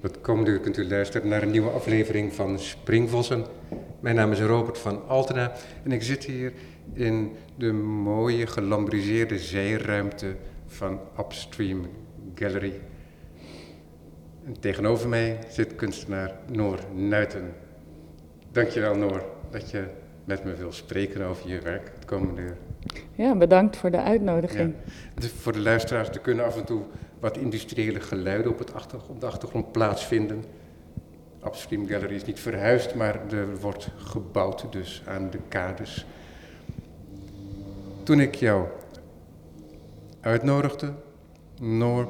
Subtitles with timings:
[0.00, 3.44] Het komende uur kunt u luisteren naar een nieuwe aflevering van Springvossen.
[4.00, 5.52] Mijn naam is Robert van Altena
[5.84, 6.52] en ik zit hier
[6.92, 10.34] in de mooie gelambriseerde zeeruimte
[10.66, 11.86] van Upstream
[12.34, 12.80] Gallery.
[14.44, 17.52] En tegenover mij zit kunstenaar Noor Nuiten.
[18.52, 19.84] Dankjewel Noor dat je
[20.24, 22.56] met me wil spreken over je werk het komende uur.
[23.14, 24.74] Ja, bedankt voor de uitnodiging.
[25.14, 25.28] Ja.
[25.28, 26.82] voor de luisteraars, er kunnen af en toe
[27.20, 28.72] wat industriële geluiden op, het
[29.08, 30.44] op de achtergrond plaatsvinden.
[31.44, 36.06] Upstream Gallery is niet verhuisd, maar er wordt gebouwd dus aan de kades.
[38.02, 38.66] Toen ik jou
[40.20, 40.92] uitnodigde,
[41.60, 42.08] Noor,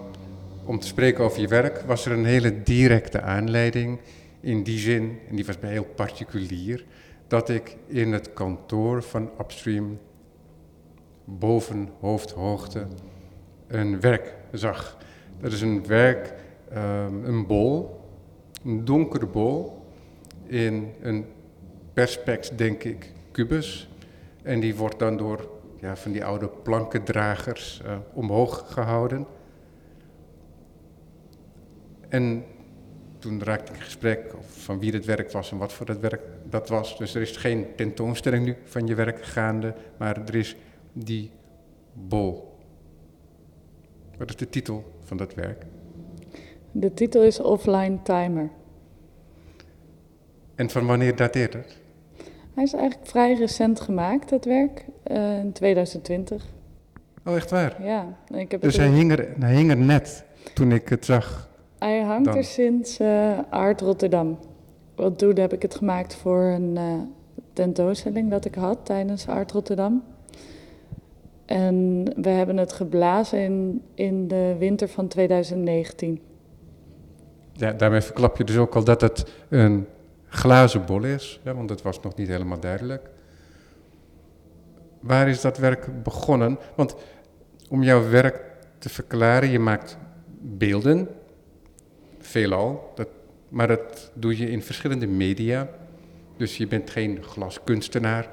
[0.65, 3.99] om te spreken over je werk, was er een hele directe aanleiding.
[4.41, 6.85] In die zin, en die was bij heel particulier,
[7.29, 9.99] dat ik in het kantoor van Upstream
[11.25, 12.87] boven hoofdhoogte
[13.67, 14.97] een werk zag.
[15.41, 16.35] Dat is een werk,
[16.73, 18.01] um, een bol,
[18.65, 19.83] een donkere bol
[20.47, 21.25] in een
[21.93, 23.89] perspex, denk ik, kubus.
[24.43, 25.49] En die wordt dan door
[25.81, 29.27] ja, van die oude plankendragers uh, omhoog gehouden.
[32.09, 32.45] En
[33.19, 36.23] toen raakte ik in gesprek van wie het werk was en wat voor dat werk
[36.49, 36.99] dat was.
[36.99, 40.57] Dus er is geen tentoonstelling nu van je werk gaande, maar er is
[40.93, 41.31] die
[41.93, 42.50] bol.
[44.21, 45.67] Wat is de titel van dat werk?
[46.73, 48.51] De titel is Offline Timer.
[50.55, 51.77] En van wanneer dateert het?
[52.55, 56.47] Hij is eigenlijk vrij recent gemaakt, dat werk, uh, in 2020.
[57.25, 57.83] Oh, echt waar?
[57.83, 58.17] Ja.
[58.35, 60.25] Ik heb dus hij hing, er, hij hing er net
[60.55, 61.49] toen ik het zag?
[61.79, 64.39] Hij hangt er sinds uh, Art Rotterdam.
[64.95, 66.95] Want toen heb ik het gemaakt voor een uh,
[67.53, 70.03] tentoonstelling dat ik had tijdens Art Rotterdam.
[71.51, 76.21] En we hebben het geblazen in, in de winter van 2019.
[77.53, 79.87] Ja, daarmee verklap je dus ook al dat het een
[80.29, 83.11] glazen bol is, want dat was nog niet helemaal duidelijk.
[85.01, 86.59] Waar is dat werk begonnen?
[86.75, 86.97] Want
[87.69, 88.43] om jouw werk
[88.79, 89.99] te verklaren, je maakt
[90.41, 91.09] beelden,
[92.19, 93.09] veelal, dat,
[93.49, 95.69] maar dat doe je in verschillende media.
[96.37, 98.29] Dus je bent geen glaskunstenaar.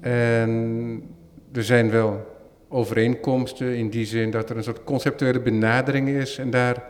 [0.00, 1.16] En
[1.52, 2.36] er zijn wel
[2.68, 6.84] overeenkomsten in die zin dat er een soort conceptuele benadering is en daar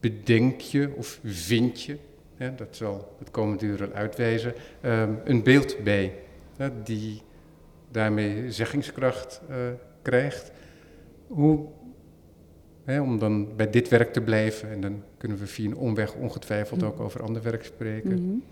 [0.00, 1.96] bedenk je of vind je,
[2.36, 6.14] hè, dat zal het komende uur wel uitwijzen, um, een beeld bij
[6.56, 7.22] hè, die
[7.90, 9.56] daarmee zeggingskracht uh,
[10.02, 10.52] krijgt.
[11.26, 11.66] Hoe,
[12.84, 16.14] hè, om dan bij dit werk te blijven en dan kunnen we via een omweg
[16.14, 18.10] ongetwijfeld ook over ander werk spreken.
[18.10, 18.42] Mm -hmm.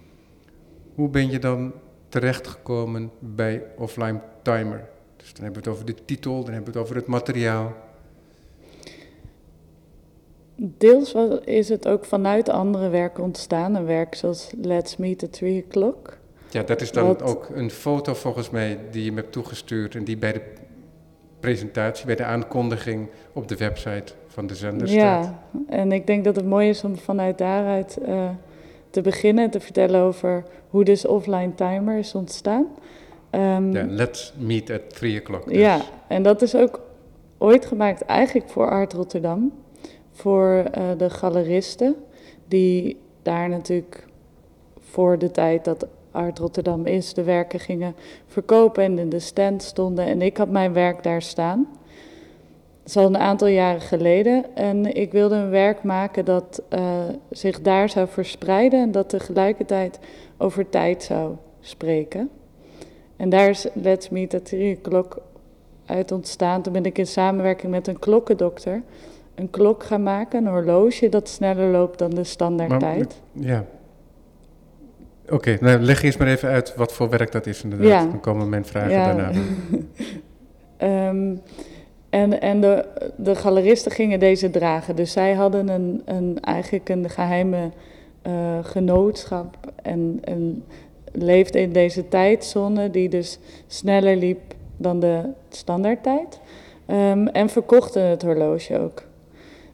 [0.94, 1.72] Hoe ben je dan
[2.08, 4.88] terechtgekomen bij Offline Timer?
[5.16, 7.74] Dus dan hebben we het over de titel, dan hebben we het over het materiaal.
[10.56, 13.74] Deels is het ook vanuit andere werken ontstaan.
[13.74, 16.18] Een werk zoals Let's Meet at 3 O'Clock.
[16.50, 20.04] Ja, dat is dan ook een foto volgens mij die je me hebt toegestuurd en
[20.04, 20.42] die bij de
[21.40, 25.34] presentatie, bij de aankondiging op de website van de zender ja, staat.
[25.52, 28.28] Ja, en ik denk dat het mooi is om vanuit daaruit uh,
[28.96, 32.66] te beginnen te vertellen over hoe dus offline timer is ontstaan.
[33.30, 35.48] Um, let's meet at 3 o'clock.
[35.48, 35.56] Dus.
[35.56, 36.80] Ja, en dat is ook
[37.38, 39.52] ooit gemaakt eigenlijk voor Art Rotterdam.
[40.12, 41.94] Voor uh, de galeristen,
[42.48, 44.06] die daar natuurlijk
[44.80, 47.94] voor de tijd dat Art Rotterdam is, de werken gingen
[48.26, 50.06] verkopen en in de stand stonden.
[50.06, 51.68] En ik had mijn werk daar staan.
[52.86, 54.44] Dat is al een aantal jaren geleden.
[54.54, 56.80] En ik wilde een werk maken dat uh,
[57.30, 59.98] zich daar zou verspreiden en dat tegelijkertijd
[60.36, 62.30] over tijd zou spreken.
[63.16, 65.18] En daar is Let's Meet at 3 O'Clock
[65.86, 66.62] uit ontstaan.
[66.62, 68.82] Toen ben ik in samenwerking met een klokkendokter
[69.34, 73.20] een klok gaan maken, een horloge dat sneller loopt dan de standaardtijd.
[73.32, 73.64] Ja.
[75.24, 77.88] Oké, okay, nou leg eerst maar even uit wat voor werk dat is inderdaad.
[77.88, 78.06] Ja.
[78.06, 79.14] Dan komen mijn vragen ja.
[79.14, 79.30] daarna.
[81.08, 81.40] um,
[82.10, 82.84] en en de,
[83.16, 84.96] de galeristen gingen deze dragen.
[84.96, 87.70] Dus zij hadden een, een, eigenlijk een geheime
[88.26, 90.64] uh, genootschap en, en
[91.12, 96.40] leefde in deze tijdzone die dus sneller liep dan de standaardtijd.
[96.90, 99.02] Um, en verkochten het horloge ook.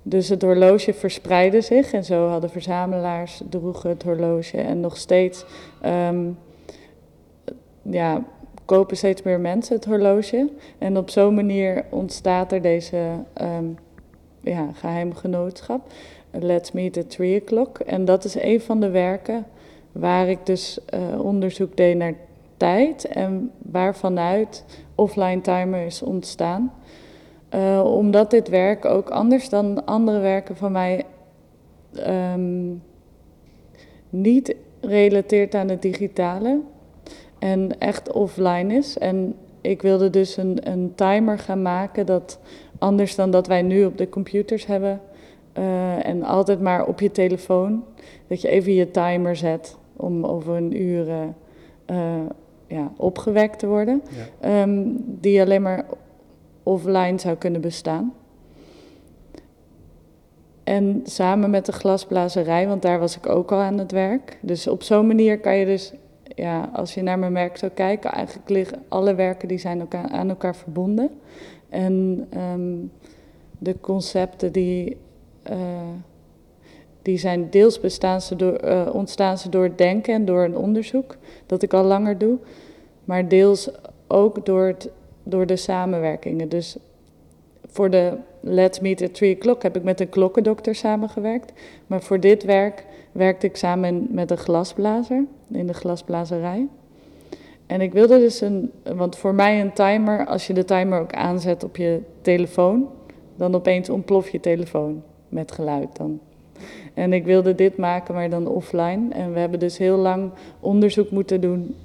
[0.03, 5.45] Dus het horloge verspreidde zich en zo hadden verzamelaars droegen het horloge en nog steeds
[5.87, 6.39] um,
[7.83, 8.25] ja,
[8.65, 10.51] kopen steeds meer mensen het horloge.
[10.79, 12.97] En op zo'n manier ontstaat er deze
[13.43, 13.77] um,
[14.41, 15.81] ja, geheim genootschap.
[16.31, 17.79] Let's Meet at 3 o'clock.
[17.79, 19.47] En dat is een van de werken
[19.93, 22.15] waar ik dus uh, onderzoek deed naar
[22.57, 24.65] tijd en waarvanuit
[24.95, 26.73] offline timer is ontstaan.
[27.55, 31.05] Uh, omdat dit werk ook anders dan andere werken van mij
[31.95, 32.71] ehm,
[34.11, 36.61] niet relateert aan het digitale
[37.43, 38.99] en echt offline is.
[38.99, 42.39] En ik wilde dus een, een timer gaan maken dat
[42.79, 45.01] anders dan dat wij nu op de computers hebben
[45.59, 47.85] uh, en altijd maar op je telefoon,
[48.27, 51.07] dat je even je timer zet om over een uur
[51.91, 52.21] uh,
[52.67, 54.03] ja, opgewekt te worden,
[54.41, 54.63] ja.
[54.63, 55.85] um, die alleen maar
[56.63, 58.15] offline zou kunnen bestaan.
[60.65, 64.39] En samen met de glasblazerij, want daar was ik ook al aan het werk.
[64.41, 65.93] Dus op zo'n manier kan je dus,
[66.23, 70.09] ja, als je naar mijn werk zou kijken, eigenlijk liggen alle werken die zijn elkaar,
[70.09, 71.11] aan elkaar verbonden.
[71.69, 72.93] En um,
[73.59, 74.97] de concepten die,
[75.51, 75.57] uh,
[77.03, 80.57] die zijn deels bestaan ze door, uh, ontstaan ze door het denken en door een
[80.57, 81.17] onderzoek,
[81.47, 82.39] dat ik al langer doe.
[83.05, 83.71] Maar deels
[84.07, 84.91] ook door, het,
[85.23, 86.49] door de samenwerkingen.
[86.49, 86.77] Dus
[87.67, 91.53] voor de Let's Meet at 3 o'clock heb ik met een klokkendokter samengewerkt.
[91.87, 96.69] Maar voor dit werk werkte ik samen met een glasblazer in de glasblazerij.
[97.67, 101.13] En ik wilde dus een, want voor mij een timer, als je de timer ook
[101.13, 102.89] aanzet op je telefoon,
[103.37, 106.21] dan opeens ontploft je telefoon met geluid dan.
[106.95, 109.15] En ik wilde dit maken, maar dan offline.
[109.15, 110.31] En we hebben dus heel lang
[110.61, 111.77] onderzoek moeten doen,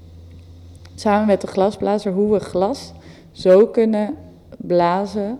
[0.95, 2.93] samen met de glasblazer, hoe we glas
[3.31, 4.15] zo kunnen
[4.57, 5.39] blazen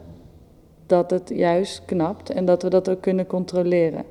[0.86, 4.04] dat het juist knapt en dat we dat ook kunnen controleren.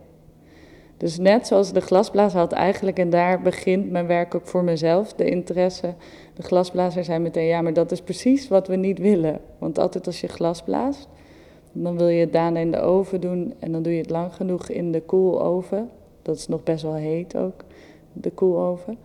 [0.96, 5.12] Dus net zoals de glasblazer had eigenlijk, en daar begint mijn werk ook voor mezelf,
[5.12, 5.94] de interesse.
[6.34, 9.40] De glasblazer zei meteen, ja, maar dat is precies wat we niet willen.
[9.58, 11.08] Want altijd als je glas blaast,
[11.72, 14.34] dan wil je het daarna in de oven doen en dan doe je het lang
[14.34, 15.90] genoeg in de koeloven.
[16.22, 17.64] Dat is nog best wel heet ook,
[18.12, 18.99] de koeloven.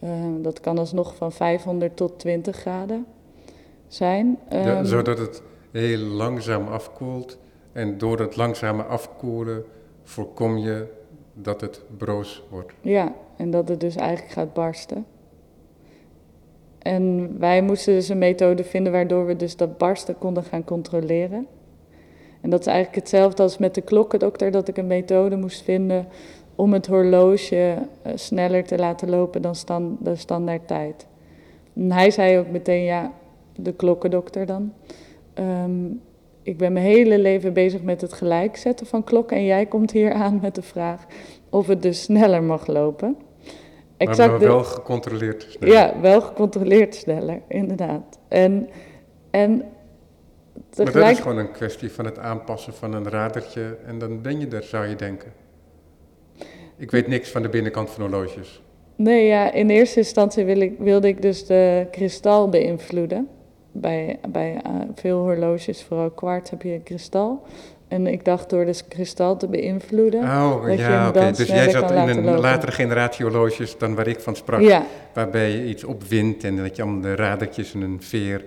[0.00, 0.10] Uh,
[0.42, 3.06] dat kan alsnog van 500 tot 20 graden
[3.88, 4.38] zijn.
[4.52, 7.38] Um, ja, zodat het heel langzaam afkoelt.
[7.72, 9.64] En door het langzame afkoelen
[10.02, 10.86] voorkom je
[11.34, 12.72] dat het broos wordt.
[12.80, 15.06] Ja, en dat het dus eigenlijk gaat barsten.
[16.78, 21.46] En wij moesten dus een methode vinden waardoor we dus dat barsten konden gaan controleren.
[22.40, 26.06] En dat is eigenlijk hetzelfde als met de klokkendokter, dat ik een methode moest vinden
[26.54, 27.74] om het horloge
[28.06, 31.06] uh, sneller te laten lopen dan stand, de standaard tijd.
[31.74, 33.12] En hij zei ook meteen, ja,
[33.56, 34.72] de klokkendokter dan.
[35.38, 36.00] Um,
[36.44, 39.36] ik ben mijn hele leven bezig met het gelijkzetten van klokken.
[39.36, 41.06] En jij komt hier aan met de vraag
[41.50, 43.16] of het dus sneller mag lopen.
[43.96, 45.74] Exact maar, wel gecontroleerd sneller.
[45.74, 48.18] Ja, wel gecontroleerd sneller, inderdaad.
[48.28, 48.68] En,
[49.30, 49.64] en
[50.70, 50.94] tegelijk...
[50.94, 54.40] Maar dat is gewoon een kwestie van het aanpassen van een radertje en dan ben
[54.40, 55.32] je er, zou je denken.
[56.76, 58.62] Ik weet niks van de binnenkant van horloges.
[58.96, 63.28] Nee, ja, in eerste instantie wil ik, wilde ik dus de kristal beïnvloeden
[63.74, 67.42] bij, bij uh, veel horloges, vooral kwarts, heb je kristal.
[67.88, 70.20] En ik dacht door dus kristal te beïnvloeden.
[70.20, 71.30] Oh, ja, oké.
[71.36, 72.40] Dus jij zat in een lopen.
[72.40, 74.60] latere generatie horloges dan waar ik van sprak.
[74.60, 74.86] Ja.
[75.12, 78.44] Waarbij je iets opwindt en dat je allemaal de radertjes en een veer.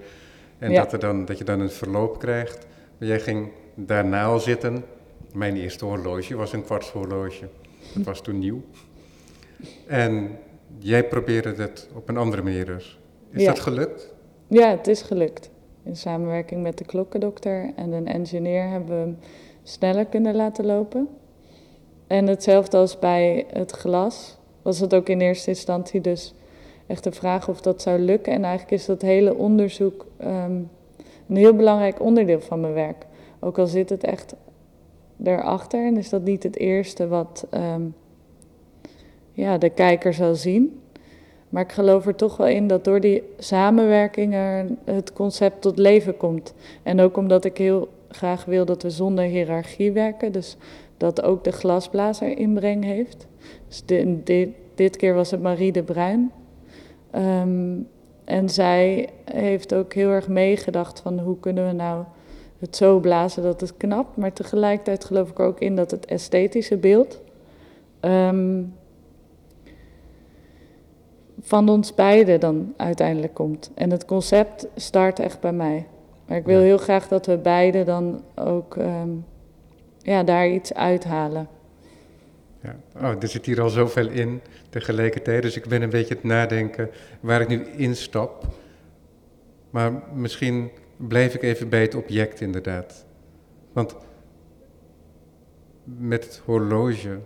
[0.60, 0.82] En ja.
[0.82, 2.68] dat, er dan, dat je dan een verloop krijgt.
[2.98, 4.84] Maar jij ging daarna al zitten.
[5.34, 7.48] Mijn eerste horloge was een kwartshorloge.
[7.94, 8.62] Dat was toen nieuw.
[9.88, 10.38] En
[10.80, 13.00] jij probeerde het op een andere manier dus.
[13.32, 14.14] Is dat gelukt?
[14.50, 15.50] Ja, het is gelukt.
[15.84, 19.18] In samenwerking met de klokkendokter en een engineer hebben we hem
[19.64, 21.08] sneller kunnen laten lopen.
[22.08, 26.34] En hetzelfde als bij het glas was het ook in eerste instantie dus
[26.88, 28.34] echt de vraag of dat zou lukken.
[28.34, 30.70] En eigenlijk is dat hele onderzoek um,
[31.30, 33.06] een heel belangrijk onderdeel van mijn werk.
[33.40, 34.36] Ook al zit het echt
[35.16, 37.96] daarachter en is dat niet het eerste wat um,
[39.32, 40.82] ja, de kijker zal zien.
[41.50, 45.78] Maar ik geloof er toch wel in dat door die samenwerking er het concept tot
[45.78, 46.54] leven komt.
[46.84, 50.32] En ook omdat ik heel graag wil dat we zonder hiërarchie werken.
[50.32, 50.58] Dus
[50.98, 53.28] dat ook de glasblazer inbreng heeft.
[53.68, 56.32] Dus dit, dit, keer was het Marie de Bruin.
[57.16, 57.88] Um,
[58.24, 62.04] en zij heeft ook heel erg meegedacht van hoe kunnen we nou
[62.60, 64.18] het zo blazen dat het knapt.
[64.18, 67.22] Maar tegelijkertijd geloof ik ook in dat het esthetische beeld...
[68.02, 68.74] Um,
[71.48, 73.72] van ons beiden dan uiteindelijk komt.
[73.76, 75.88] En het concept start echt bij mij.
[76.26, 79.26] Maar ik wil heel graag dat we beiden dan ook um,
[79.98, 81.48] ja, daar iets uithalen.
[82.62, 82.76] Ja.
[82.96, 86.90] Oh, er zit hier al zoveel in tegelijkertijd, dus ik ben een beetje het nadenken
[87.20, 88.48] waar ik nu instap.
[89.70, 93.06] Maar misschien blijf ik even bij het object inderdaad.
[93.74, 93.96] Want
[95.84, 97.20] met het horloge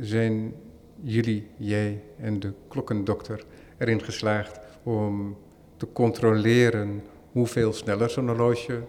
[0.00, 0.54] zijn
[1.02, 3.44] jullie, jij en de klokkendokter
[3.78, 5.36] erin geslaagd om
[5.76, 7.02] te controleren
[7.32, 8.82] hoeveel sneller zo'n horloge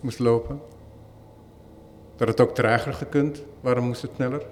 [0.00, 0.60] moest lopen?
[2.16, 3.44] Dat het ook trager gekund.
[3.60, 4.46] Waarom moest het sneller?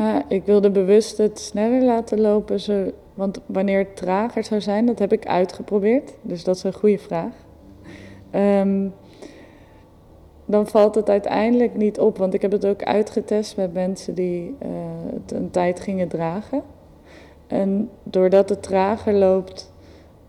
[0.00, 2.60] Uh, ik wilde bewust het sneller laten lopen.
[2.60, 6.12] Zo, want wanneer het trager zou zijn, dat heb ik uitgeprobeerd.
[6.22, 7.32] Dus dat is een goede vraag.
[8.34, 8.92] Um,
[10.52, 12.18] dan valt het uiteindelijk niet op.
[12.18, 14.68] Want ik heb het ook uitgetest met mensen die uh,
[15.14, 16.62] het een tijd gingen dragen.
[17.46, 19.72] En doordat het trager loopt,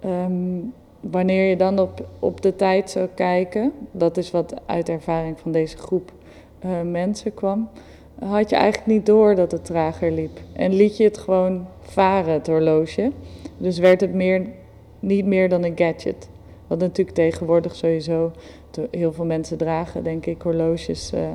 [0.06, 5.40] um, wanneer je dan op, op de tijd zou kijken, dat is wat uit ervaring
[5.40, 6.12] van deze groep
[6.66, 7.70] uh, mensen kwam,
[8.20, 10.40] had je eigenlijk niet door dat het trager liep.
[10.54, 13.12] En liet je het gewoon varen, het horloge.
[13.58, 14.48] Dus werd het meer,
[15.00, 16.30] niet meer dan een gadget.
[16.68, 18.32] Wat natuurlijk tegenwoordig sowieso
[18.92, 21.28] heel veel mensen dragen, denk ik, horloges uh,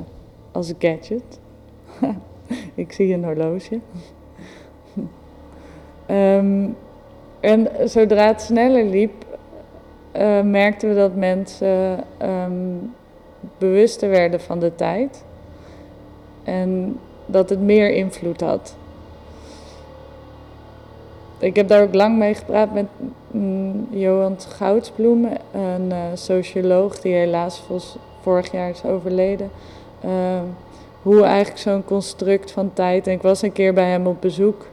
[0.51, 1.39] als gadget.
[2.75, 3.79] ik zie een horloge.
[6.09, 6.75] um,
[7.39, 9.25] en zodra het sneller liep,
[10.15, 12.93] uh, merkten we dat mensen um,
[13.57, 15.25] bewuster werden van de tijd.
[16.43, 18.75] En dat het meer invloed had.
[21.39, 22.85] Ik heb daar ook lang mee gepraat met
[23.31, 27.63] mm, Johan Goudsbloem, een uh, socioloog die helaas
[28.21, 29.49] vorig jaar is overleden.
[30.05, 30.41] Uh,
[31.01, 33.07] hoe eigenlijk zo'n construct van tijd.
[33.07, 34.67] En ik was een keer bij hem op bezoek.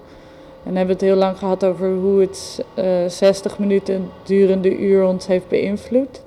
[0.64, 5.04] En hebben het heel lang gehad over hoe het uh, eh, 60 minuten durende uur
[5.04, 6.23] ons heeft beïnvloed.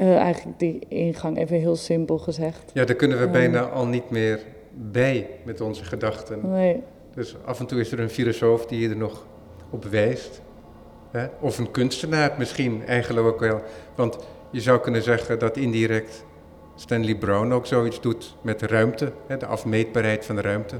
[0.00, 2.70] Uh, eigenlijk die ingang, even heel simpel gezegd.
[2.72, 4.40] Ja, daar kunnen we bijna al niet meer
[4.72, 6.50] bij met onze gedachten.
[6.50, 6.82] Nee.
[7.14, 9.26] Dus af en toe is er een filosoof die je er nog
[9.70, 10.42] op wijst.
[11.10, 11.26] Hè?
[11.40, 13.60] Of een kunstenaar misschien eigenlijk ook wel.
[13.94, 14.18] Want
[14.50, 16.24] je zou kunnen zeggen dat indirect
[16.74, 19.36] Stanley Brown ook zoiets doet met de ruimte, hè?
[19.36, 20.76] de afmeetbaarheid van de ruimte.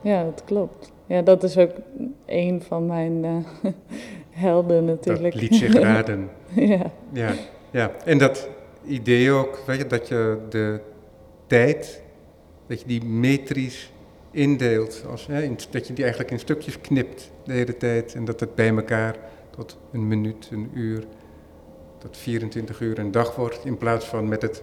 [0.00, 0.92] Ja, dat klopt.
[1.06, 1.72] Ja, dat is ook
[2.26, 3.36] een van mijn uh,
[4.30, 5.32] helden natuurlijk.
[5.32, 6.30] Dat liet zich raden.
[6.54, 6.90] ja.
[7.12, 7.32] ja.
[7.74, 8.48] Ja, en dat
[8.84, 10.80] idee ook, weet je, dat je de
[11.46, 12.02] tijd,
[12.66, 13.92] dat je die metrisch
[14.34, 15.04] indeelt.
[15.10, 18.14] Als, hè, dat je die eigenlijk in stukjes knipt de hele tijd.
[18.14, 19.16] En dat het bij elkaar
[19.50, 21.04] tot een minuut, een uur,
[21.98, 23.64] tot 24 uur een dag wordt.
[23.64, 24.62] In plaats van met, het,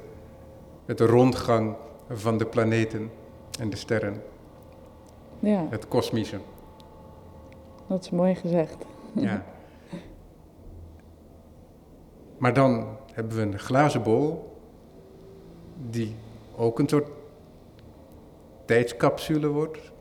[0.85, 1.75] met de rondgang
[2.09, 3.11] van de planeten
[3.59, 4.21] en de sterren.
[5.39, 5.67] Ja.
[5.69, 6.37] Het kosmische.
[7.87, 8.85] Dat is mooi gezegd.
[9.13, 9.45] Ja.
[12.37, 14.55] Maar dan hebben we een glazen bol,
[15.89, 16.15] die
[16.55, 17.07] ook een soort
[18.71, 19.91] tijdscapsule wordt.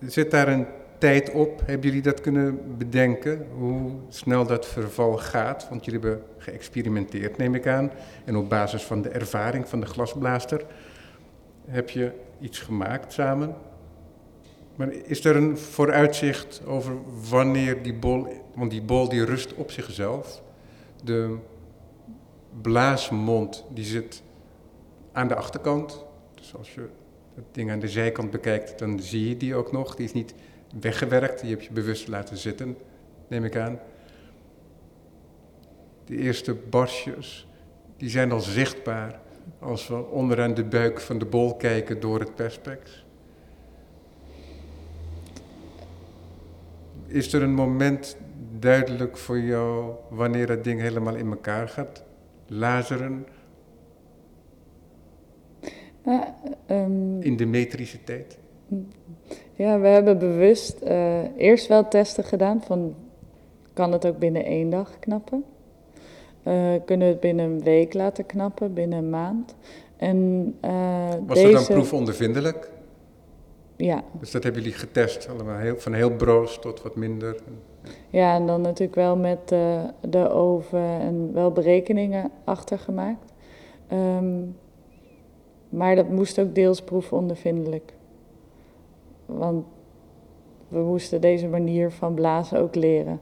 [0.00, 0.66] Zit daar een
[0.98, 1.62] tijd op?
[1.64, 3.46] Hebben jullie dat kunnen bedenken?
[3.58, 5.68] Hoe snel dat verval gaat?
[5.68, 7.90] Want jullie hebben geëxperimenteerd, neem ik aan.
[8.24, 10.66] En op basis van de ervaring van de glasblaaster
[11.66, 13.54] heb je iets gemaakt samen.
[14.76, 16.92] Maar is er een vooruitzicht over
[17.30, 20.42] wanneer die bol, want die bol die rust op zichzelf.
[21.04, 21.36] De
[22.62, 24.22] blaasmond die zit
[25.12, 26.04] aan de achterkant.
[26.34, 26.88] Dus als je
[27.34, 29.94] het ding aan de zijkant bekijkt, dan zie je die ook nog.
[29.94, 30.34] Die is niet
[30.80, 32.76] weggewerkt, die heb je bewust laten zitten,
[33.28, 33.78] neem ik aan.
[36.04, 37.48] De eerste barsjes,
[37.96, 39.20] die zijn al zichtbaar
[39.58, 43.04] als we onderaan de buik van de bol kijken door het perspex.
[47.06, 48.16] Is er een moment
[48.58, 52.04] duidelijk voor jou wanneer het ding helemaal in elkaar gaat
[52.46, 53.26] lazeren?
[56.66, 58.38] Um, in de metrische tijd?
[59.54, 62.94] Ja, we hebben bewust uh, eerst wel testen gedaan van
[63.72, 65.44] kan het ook binnen één dag knappen?
[66.46, 69.54] Uh, kunnen we het binnen een week laten knappen, binnen een maand?
[69.96, 70.16] En,
[70.64, 71.56] uh, Was deze...
[71.56, 72.70] het dan proefondervindelijk?
[73.76, 74.02] Ja.
[74.20, 77.36] Dus dat hebben jullie getest, allemaal heel, van heel broos tot wat minder?
[78.10, 83.32] Ja, en dan natuurlijk wel met uh, de oven en wel berekeningen achtergemaakt.
[83.92, 84.56] Um,
[85.70, 87.92] maar dat moest ook deels proefondervindelijk.
[89.26, 89.64] Want
[90.68, 93.20] we moesten deze manier van blazen ook leren.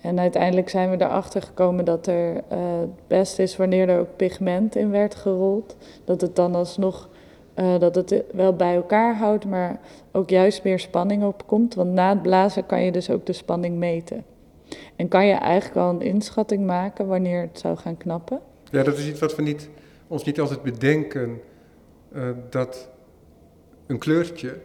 [0.00, 2.40] En uiteindelijk zijn we erachter gekomen dat er uh,
[2.80, 5.76] het best is wanneer er ook pigment in werd gerold.
[6.04, 7.08] Dat het dan alsnog
[7.54, 9.80] uh, dat het wel bij elkaar houdt, maar
[10.12, 11.74] ook juist meer spanning opkomt.
[11.74, 14.24] Want na het blazen kan je dus ook de spanning meten.
[14.96, 18.40] En kan je eigenlijk al een inschatting maken wanneer het zou gaan knappen.
[18.70, 19.68] Ja, dat is iets wat we niet
[20.12, 21.40] ons niet altijd bedenken
[22.12, 22.88] uh, dat
[23.86, 24.58] een kleurtje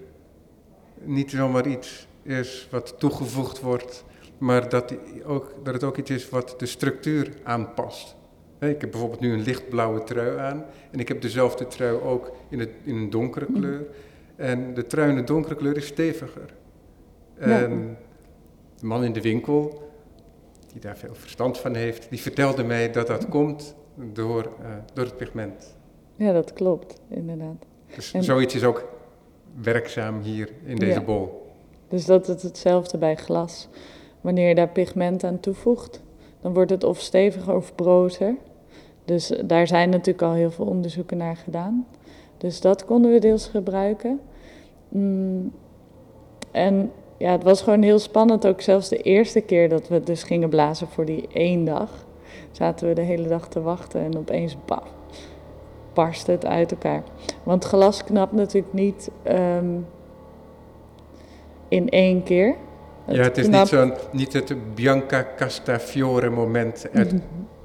[1.03, 4.03] niet zomaar iets is wat toegevoegd wordt,
[4.37, 4.93] maar dat,
[5.25, 8.15] ook, dat het ook iets is wat de structuur aanpast.
[8.59, 12.59] Ik heb bijvoorbeeld nu een lichtblauwe trui aan en ik heb dezelfde trui ook in,
[12.59, 13.55] het, in een donkere mm.
[13.55, 13.85] kleur.
[14.35, 16.53] En de trui in de donkere kleur is steviger.
[17.37, 17.97] En
[18.79, 19.91] de man in de winkel
[20.71, 23.75] die daar veel verstand van heeft, die vertelde mij dat dat komt
[24.13, 25.75] door, uh, door het pigment.
[26.15, 27.65] Ja, dat klopt, inderdaad.
[27.95, 28.85] Dus zoiets is ook
[29.61, 31.45] werkzaam hier in deze bol.
[31.87, 33.67] Dus dat is hetzelfde bij glas.
[34.21, 36.01] Wanneer je daar pigment aan toevoegt,
[36.41, 38.35] dan wordt het of steviger of brozer.
[39.05, 41.87] Dus daar zijn natuurlijk al heel veel onderzoeken naar gedaan.
[42.37, 44.19] Dus dat konden we deels gebruiken.
[44.89, 45.51] Mm,
[46.51, 48.47] en ja, het was gewoon heel spannend.
[48.47, 52.05] Ook zelfs de eerste keer dat we dus gingen blazen voor die één dag.
[52.51, 54.87] Zaten we de hele dag te wachten en opeens baf,
[55.93, 57.03] barstte het uit elkaar.
[57.43, 59.75] Want glas knapt natuurlijk niet ehm,
[61.67, 62.55] in één keer.
[63.07, 66.85] ja, het is niet, zo'n, niet het Bianca Castafiore moment.
[66.91, 67.13] Het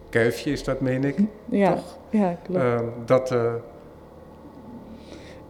[0.08, 1.16] kuifje is dat, meen ik.
[1.48, 1.78] Ja,
[2.10, 2.62] ja klopt.
[2.62, 3.32] Ehm, dat...
[3.32, 3.52] Uh,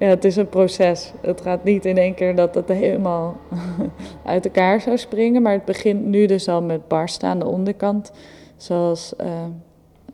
[0.03, 1.13] ja, het is een proces.
[1.21, 3.37] Het gaat niet in één keer dat het helemaal
[4.25, 5.43] uit elkaar zou springen.
[5.43, 8.13] Maar het begint nu dus al met barsten aan de onderkant.
[8.63, 9.45] Zoals uh,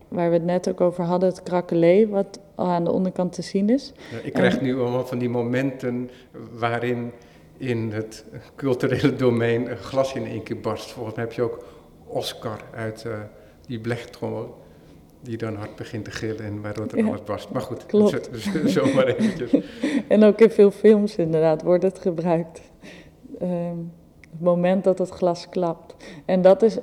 [0.09, 3.43] waar we het net ook over hadden, het krakelé, wat al aan de onderkant te
[3.43, 3.93] zien is.
[4.11, 6.11] Ja, ik krijg nu allemaal van die momenten
[6.52, 7.12] waarin
[7.57, 8.25] in het
[8.57, 10.90] culturele domein een glas in één keer barst.
[10.90, 11.64] Volgens mij heb je ook
[12.07, 13.12] Oscar uit uh,
[13.67, 14.57] die blechtrommel
[15.21, 17.50] die dan hard begint te gillen en waardoor er alles barst.
[17.50, 18.31] Maar goed, Klopt.
[18.64, 19.62] zomaar eventjes.
[20.09, 22.61] en ook in veel films inderdaad wordt het gebruikt.
[23.43, 23.93] Um,
[24.31, 25.97] het moment dat het glas klapt.
[26.25, 26.78] En dat is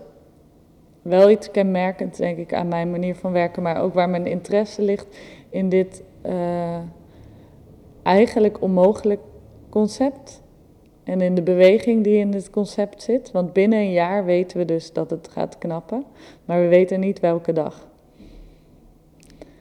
[1.07, 4.81] wel iets kenmerkends, denk ik, aan mijn manier van werken, maar ook waar mijn interesse
[4.81, 5.17] ligt
[5.49, 6.77] in dit uh,
[8.03, 9.19] eigenlijk onmogelijk
[9.69, 10.43] concept.
[11.03, 13.31] En in de beweging die in het concept zit.
[13.31, 16.05] Want binnen een jaar weten we dus dat het gaat knappen,
[16.45, 17.87] maar we weten niet welke dag.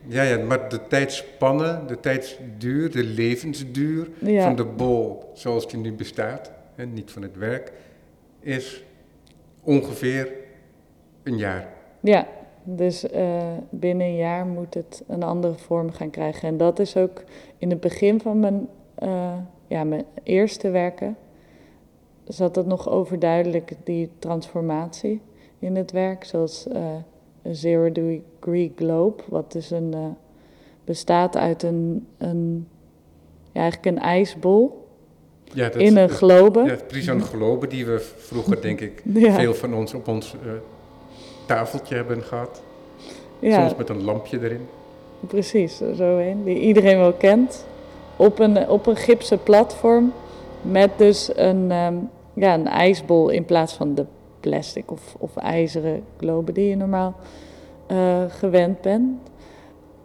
[0.07, 4.09] Ja, ja, maar de tijdspanne, de tijdsduur, de levensduur
[4.39, 7.73] van de bol zoals die nu bestaat, en niet van het werk,
[8.41, 8.85] is
[9.63, 10.43] ongeveer
[11.25, 11.69] een jaar.
[12.01, 12.27] Ja,
[12.63, 16.49] dus uh, binnen een jaar moet het een andere vorm gaan krijgen.
[16.49, 17.23] En dat is ook
[17.59, 18.69] in het begin van mijn,
[19.03, 19.33] uh,
[19.67, 21.17] ja, mijn eerste werken,
[22.25, 25.21] zat het nog overduidelijk, die transformatie
[25.59, 26.25] in het werk.
[26.25, 26.87] Zoals uh,
[27.43, 30.17] een Zero Degree Globe, wat dus een,
[30.85, 32.69] bestaat uit een, een,
[33.53, 34.83] ja, eigenlijk een ijsbol.
[35.45, 36.63] Ja, dat, in een globe.
[36.63, 40.35] Ja, precies een globe die we vroeger, denk ik, veel van ons op ons
[41.47, 42.63] tafeltje hebben gehad.
[43.39, 43.61] Ja.
[43.61, 44.67] Soms met een lampje erin.
[45.21, 46.45] Precies, zo een.
[46.45, 47.67] Die iedereen wel kent.
[48.17, 50.13] Op een, op een gipsen platform.
[50.63, 54.07] Met dus een, um, ja, een ijsbol in plaats van de
[54.41, 57.15] plastic of, of ijzeren globe die je normaal
[57.91, 59.19] uh, gewend bent.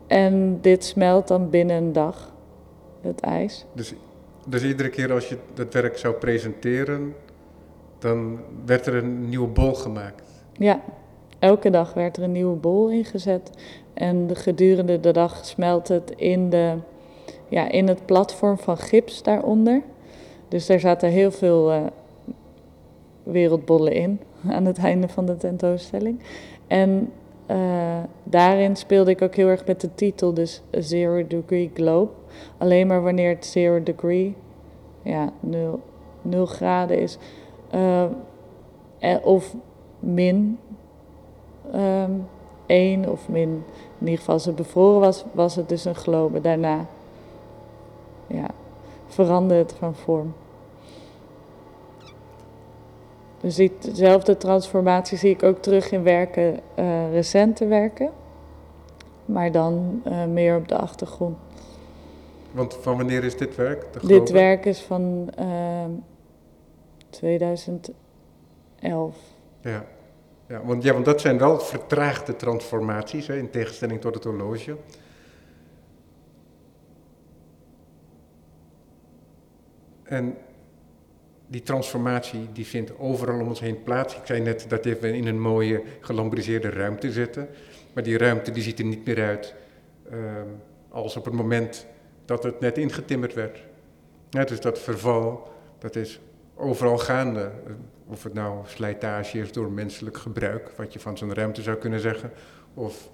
[0.08, 2.34] En dit smelt dan binnen een dag,
[3.02, 3.66] het ijs.
[3.74, 3.94] Dus,
[4.46, 7.16] dus iedere keer als je dat werk zou presenteren,
[8.00, 10.24] dan werd er een nieuwe bol gemaakt?
[10.54, 10.82] Ja,
[11.40, 13.52] Elke dag werd er een nieuwe bol ingezet.
[13.94, 16.76] En de, gedurende de dag smelt het in, de,
[17.48, 19.82] ja, in het platform van gips daaronder.
[20.48, 21.82] Dus daar zaten heel veel uh,
[23.24, 24.20] wereldbollen in
[24.56, 26.20] aan het einde van de tentoonstelling.
[26.68, 27.12] En
[27.52, 32.12] uh, daarin speelde ik ook heel erg met de titel, dus Zero Degree Globe.
[32.58, 34.36] Alleen maar wanneer het Zero Degree,
[35.02, 35.34] ja,
[36.22, 37.18] 0 graden is.
[37.76, 38.06] Uh,
[39.24, 39.56] of
[40.00, 40.58] min
[41.76, 42.28] um,
[42.66, 43.64] 1 of min,
[44.00, 46.42] in ieder geval als het bevroren was, was het dus een globe.
[46.42, 46.86] Daarna
[48.28, 48.48] ja,
[49.08, 50.34] veranderde het van vorm.
[53.42, 58.10] Dus diezelfde transformatie zie ik ook terug in werken, uh, recente werken,
[59.26, 61.38] maar dan uh, meer op de achtergrond.
[62.52, 63.86] Want van wanneer is dit werk?
[64.08, 65.92] dit werk is van uh, ehm,
[67.10, 67.96] 2011.
[69.62, 69.86] Ja.
[70.50, 74.78] Ja want, ja, want dat zijn wel vertraagde transformaties, hè, in tegenstelling tot het horloge.
[80.04, 80.38] En
[81.48, 84.16] die transformatie die vindt overal om ons heen plaats.
[84.16, 87.50] Ik zei net dat we in een mooie gelambriseerde ruimte zitten.
[87.94, 89.56] Maar die ruimte die ziet er niet meer uit
[90.12, 90.18] uh,
[90.90, 91.86] als op het moment
[92.26, 93.60] dat het net ingetimmerd werd.
[94.30, 96.20] Dus dat verval, dat is
[96.56, 97.52] overal gaande.
[98.10, 102.00] Of het nou slijtage is door menselijk gebruik, wat je van zo'n ruimte zou kunnen
[102.00, 102.32] zeggen,
[102.74, 103.10] of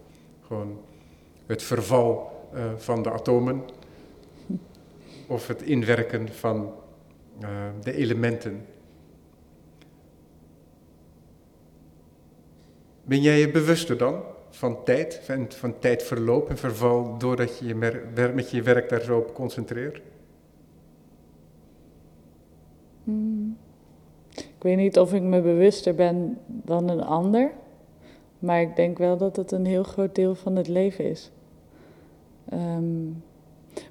[0.48, 0.82] gewoon
[1.46, 3.64] het verval uh, van de atomen,
[5.28, 6.74] of het inwerken van
[7.42, 7.50] uh,
[7.82, 8.66] de elementen.
[13.04, 17.76] Ben jij je bewuster dan van tijd, van, van tijdverloop en verval, doordat je je
[18.34, 20.02] met je werk daar zo op concentreert?
[23.04, 23.58] Mm.
[24.36, 27.52] Ik weet niet of ik me bewuster ben dan een ander.
[28.40, 31.32] maar ik denk wel dat het een heel groot deel van het leven is.
[32.50, 33.06] Ehm,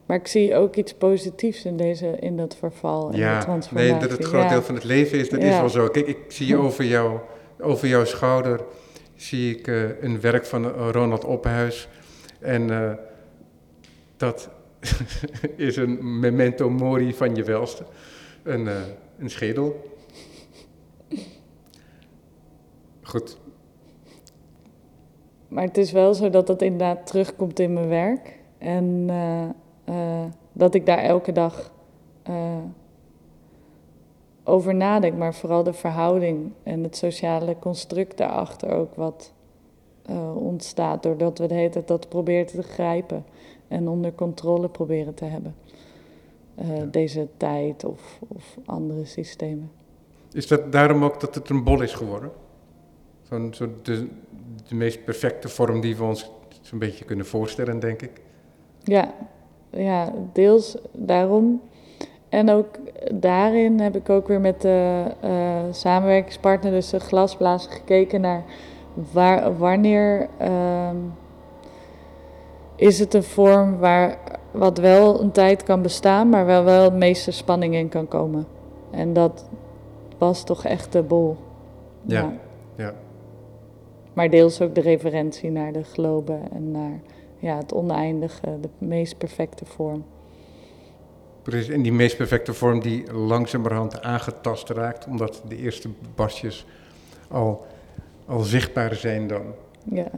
[0.06, 3.90] maar ik zie ook iets positiefs in, deze, in dat verval en ja, de transformatie.
[3.90, 4.48] Nee, dat het groot ja.
[4.48, 5.88] deel van het leven is, dat is wel zo.
[5.88, 7.18] Kijk, ik zie over, jou,
[7.60, 8.60] over jouw schouder
[9.14, 11.88] zie ik uh, een werk van uh, Ronald Ophuis.
[12.40, 12.92] En uh,
[14.16, 14.48] dat
[15.56, 17.84] is een memento mori van je welste.
[18.42, 18.68] Een,
[19.18, 19.93] een schedel.
[23.14, 23.38] Goed.
[25.48, 28.38] Maar het is wel zo dat dat inderdaad terugkomt in mijn werk.
[28.58, 29.06] En
[30.52, 31.72] dat ik daar elke dag
[34.44, 39.32] over nadenk, maar vooral de verhouding en het sociale construct daarachter ook wat
[40.34, 43.24] ontstaat, doordat we de hele tijd dat proberen te grijpen
[43.68, 45.54] en onder controle proberen te hebben.
[46.54, 46.84] Ja.
[46.84, 49.70] Deze tijd of, of, andere systemen.
[50.32, 52.30] Is dat daarom ook dat het een bol is geworden?
[53.34, 54.08] Zo'n zo de,
[54.68, 58.10] de meest perfecte vorm die we ons zo'n beetje kunnen voorstellen, denk ik.
[58.82, 59.14] Ja,
[59.70, 61.60] ja, deels daarom.
[62.28, 62.66] En ook
[63.12, 65.30] daarin heb ik ook weer met de uh,
[65.70, 68.44] samenwerkingspartner, dus de glasblazer, gekeken naar
[69.12, 70.90] waar, wanneer uh,
[72.76, 74.18] is het een vorm waar
[74.50, 78.46] wat wel een tijd kan bestaan, maar waar wel het meeste spanning in kan komen.
[78.90, 79.48] En dat
[80.18, 81.36] was toch echt de bol.
[82.02, 82.32] Ja.
[84.14, 87.00] Maar deels ook de referentie naar de globe en naar
[87.38, 90.04] ja, het oneindige, de meest perfecte vorm.
[91.42, 96.66] Precies, en die meest perfecte vorm die langzamerhand aangetast raakt, omdat de eerste barstjes
[97.28, 97.64] al,
[98.26, 99.42] al zichtbaar zijn dan.
[99.84, 100.10] Ja,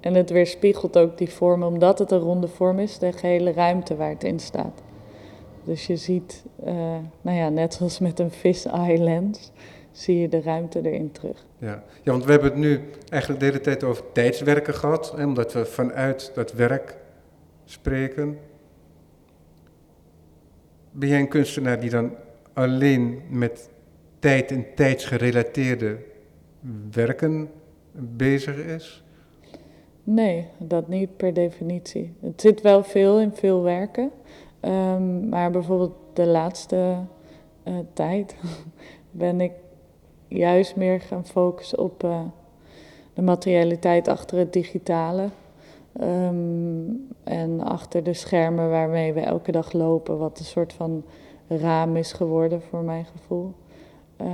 [0.00, 3.96] en het weerspiegelt ook die vorm, omdat het een ronde vorm is, de gehele ruimte
[3.96, 4.82] waar het in staat.
[5.64, 6.74] Dus je ziet, uh,
[7.20, 9.50] nou ja, net zoals met een fish-eye lens,
[9.94, 11.46] zie je de ruimte erin terug.
[11.58, 11.82] Ja.
[12.02, 15.52] ja, want we hebben het nu eigenlijk de hele tijd over tijdswerken gehad, hè, omdat
[15.52, 16.96] we vanuit dat werk
[17.64, 18.38] spreken.
[20.90, 22.14] Ben jij een kunstenaar die dan
[22.52, 23.70] alleen met
[24.18, 25.98] tijd en tijdsgerelateerde
[26.90, 27.50] werken
[27.92, 29.04] bezig is?
[30.04, 32.12] Nee, dat niet per definitie.
[32.20, 34.10] Het zit wel veel in veel werken.
[34.60, 36.96] Um, maar bijvoorbeeld de laatste
[37.64, 38.36] uh, tijd
[39.10, 39.52] ben ik
[40.28, 42.20] juist meer gaan focussen op uh,
[43.14, 45.28] de materialiteit achter het digitale.
[46.00, 51.04] Um, en achter de schermen waarmee we elke dag lopen, wat een soort van
[51.48, 53.52] raam is geworden voor mijn gevoel.
[54.20, 54.28] Uh,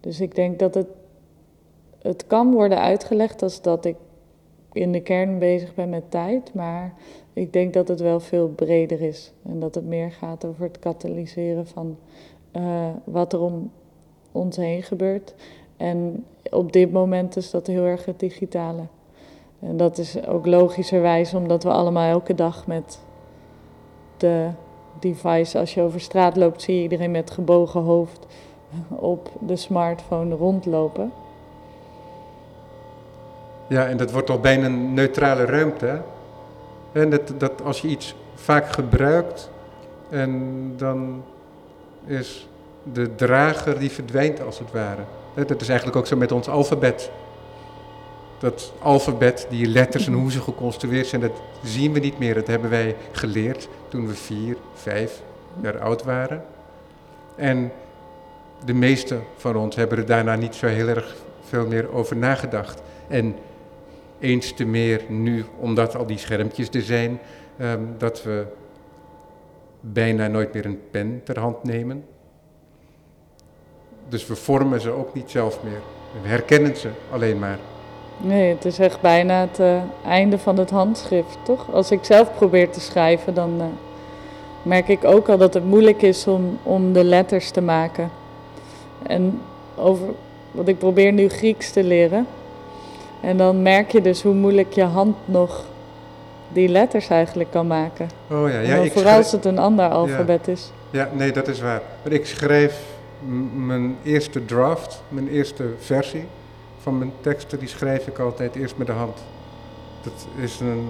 [0.00, 0.86] dus ik denk dat het,
[1.98, 3.96] het kan worden uitgelegd als dat ik
[4.72, 6.94] in de kern bezig ben met tijd, maar
[7.32, 10.78] ik denk dat het wel veel breder is en dat het meer gaat over het
[10.78, 11.98] katalyseren van
[12.52, 13.70] uh, wat er om
[14.34, 15.34] ons heen gebeurt.
[15.76, 18.82] En op dit moment is dat heel erg het digitale.
[19.60, 22.98] En dat is ook logischerwijs omdat we allemaal elke dag met
[24.16, 24.48] de
[25.00, 28.26] device, als je over straat loopt, zie je iedereen met gebogen hoofd
[28.88, 31.12] op de smartphone rondlopen.
[33.68, 36.00] Ja, en dat wordt al bijna een neutrale ruimte.
[36.92, 39.50] En dat, dat als je iets vaak gebruikt,
[40.10, 41.22] en dan
[42.06, 42.48] is
[42.92, 45.02] de drager die verdwijnt als het ware.
[45.46, 47.10] Dat is eigenlijk ook zo met ons alfabet
[48.44, 52.34] dat alfabet, die letters en hoe ze geconstrueerd zijn, dat zien we niet meer.
[52.34, 55.22] Dat hebben wij geleerd toen we vier, vijf
[55.62, 56.44] jaar oud waren.
[57.36, 57.72] En
[58.64, 62.82] de meeste van ons hebben er daarna niet zo heel erg veel meer over nagedacht.
[63.08, 63.34] En
[64.20, 67.20] eens te meer nu, omdat al die schermpjes er zijn,
[67.60, 68.46] um, dat we
[69.80, 72.04] bijna nooit meer een pen ter hand nemen.
[74.08, 75.80] Dus we vormen ze ook niet zelf meer.
[76.22, 77.58] We herkennen ze alleen maar.
[78.16, 81.72] Nee, het is echt bijna het uh, einde van het handschrift, toch?
[81.72, 83.64] Als ik zelf probeer te schrijven, dan uh,
[84.62, 88.10] merk ik ook al dat het moeilijk is om, om de letters te maken.
[89.02, 89.40] En
[89.76, 90.06] over,
[90.50, 92.26] want ik probeer nu Grieks te leren.
[93.20, 95.64] En dan merk je dus hoe moeilijk je hand nog
[96.48, 98.08] die letters eigenlijk kan maken.
[98.30, 98.74] Oh ja, ja.
[98.74, 99.16] Ik vooral schrijf...
[99.16, 100.52] als het een ander alfabet ja.
[100.52, 100.70] is.
[100.90, 101.82] Ja, nee, dat is waar.
[102.02, 102.80] Maar ik schreef
[103.66, 106.24] mijn eerste draft, mijn eerste versie
[106.78, 109.18] van mijn teksten, die schrijf ik altijd eerst met de hand.
[110.02, 110.88] Dat is een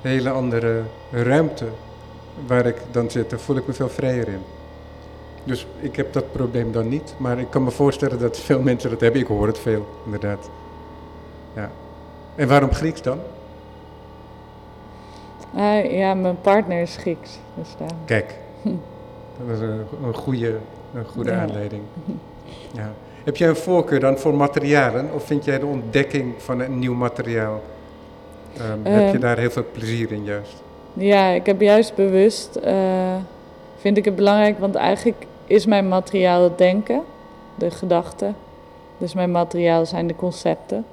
[0.00, 1.66] hele andere ruimte
[2.46, 3.30] waar ik dan zit.
[3.30, 4.42] Daar voel ik me veel vrijer in.
[5.44, 7.14] Dus ik heb dat probleem dan niet.
[7.16, 9.20] Maar ik kan me voorstellen dat veel mensen dat hebben.
[9.20, 10.50] Ik hoor het veel, inderdaad.
[11.54, 11.70] Ja.
[12.34, 13.18] En waarom Grieks dan?
[15.56, 17.38] Uh, ja, mijn partner is Grieks.
[17.54, 17.96] Dus daar.
[18.04, 18.34] Kijk,
[19.38, 20.58] dat is een, een goede,
[20.96, 21.40] een goede Ja.
[21.40, 21.82] aanleiding.
[22.72, 22.92] Ja.
[23.24, 26.94] Heb jij een voorkeur dan voor materialen of vind jij de ontdekking van een nieuw
[26.94, 27.60] materiaal?
[28.60, 29.20] Um, heb je ehm.
[29.20, 30.62] daar heel veel plezier in juist?
[30.92, 32.72] Ja, ik heb juist bewust, uh,
[33.76, 37.02] vind ik het belangrijk, want eigenlijk is mijn materiaal het denken,
[37.54, 38.36] de gedachten.
[38.98, 40.84] Dus mijn materiaal zijn de concepten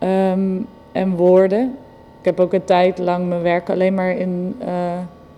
[0.00, 1.76] um, en woorden.
[2.18, 4.68] Ik heb ook een tijd lang mijn werk alleen maar in uh,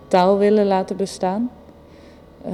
[0.07, 1.49] taal willen laten bestaan.
[2.47, 2.53] Uh,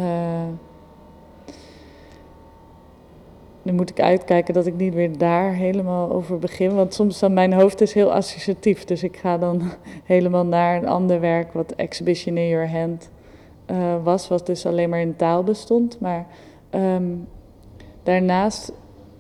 [3.68, 6.76] nu moet ik uitkijken dat ik niet weer daar helemaal over begin.
[6.76, 8.86] Want soms dan mijn hoofd is heel associatief.
[8.86, 9.62] Dus ik ga dan
[10.04, 13.10] helemaal naar een ander werk wat Exhibition in Your Hand
[13.72, 14.28] uh, was.
[14.28, 16.00] Wat dus alleen maar in taal bestond.
[16.00, 16.28] Maar
[16.72, 17.28] um,
[18.04, 18.72] daarnaast,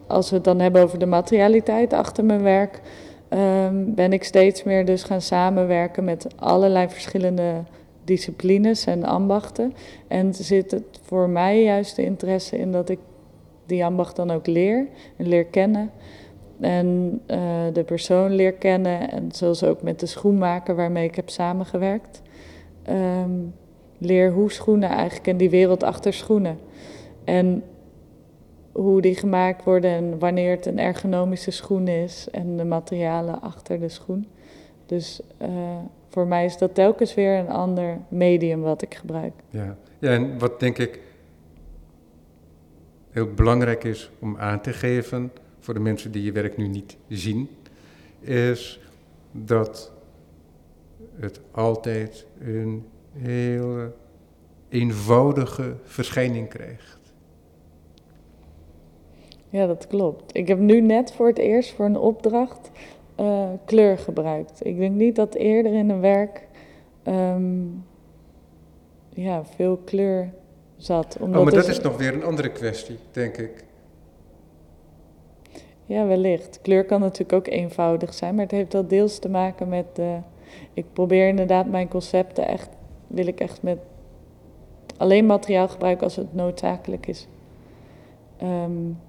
[0.07, 2.81] als we het dan hebben over de materialiteit achter mijn werk...
[3.29, 7.63] Um, ben ik steeds meer dus gaan samenwerken met allerlei verschillende
[8.03, 9.73] disciplines en ambachten.
[10.07, 12.99] En zit het voor mij juist de interesse in dat ik
[13.67, 15.91] die ambacht dan ook leer en leer kennen.
[16.59, 17.37] En uh,
[17.73, 19.11] de persoon leer kennen.
[19.11, 22.21] En zoals ook met de schoenmaker waarmee ik heb samengewerkt.
[22.89, 23.53] Um,
[23.97, 26.59] leer hoe schoenen eigenlijk en die wereld achter schoenen.
[27.23, 27.63] En
[28.71, 33.79] hoe die gemaakt worden en wanneer het een ergonomische schoen is en de materialen achter
[33.79, 34.27] de schoen.
[34.85, 35.47] Dus uh,
[36.09, 39.33] voor mij is dat telkens weer een ander medium wat ik gebruik.
[39.49, 40.99] Ja, ja en wat denk ik
[43.17, 46.97] heel belangrijk is om aan te geven voor de mensen die je werk nu niet
[47.07, 47.49] zien,
[48.19, 48.79] is
[49.31, 49.91] dat
[51.15, 53.91] het altijd een hele
[54.69, 56.99] eenvoudige verschijning krijgt.
[59.49, 60.35] Ja, dat klopt.
[60.35, 62.71] Ik heb nu net voor het eerst voor een opdracht
[63.19, 64.65] uh, kleur gebruikt.
[64.65, 66.47] Ik denk niet dat eerder in een werk
[67.07, 67.85] um,
[69.09, 70.33] ja, veel kleur
[70.77, 71.17] zat.
[71.19, 73.63] Omdat oh, maar dat is nog weer een andere kwestie, denk ik.
[75.85, 76.59] Ja, wellicht.
[76.61, 79.95] Kleur kan natuurlijk ook eenvoudig zijn, maar het heeft wel deels te maken met.
[79.95, 80.17] de.
[80.73, 82.69] ik probeer inderdaad mijn concepten echt.
[83.07, 83.77] wil ik echt met
[84.97, 87.27] alleen materiaal gebruiken als het noodzakelijk is.
[88.43, 88.99] Um,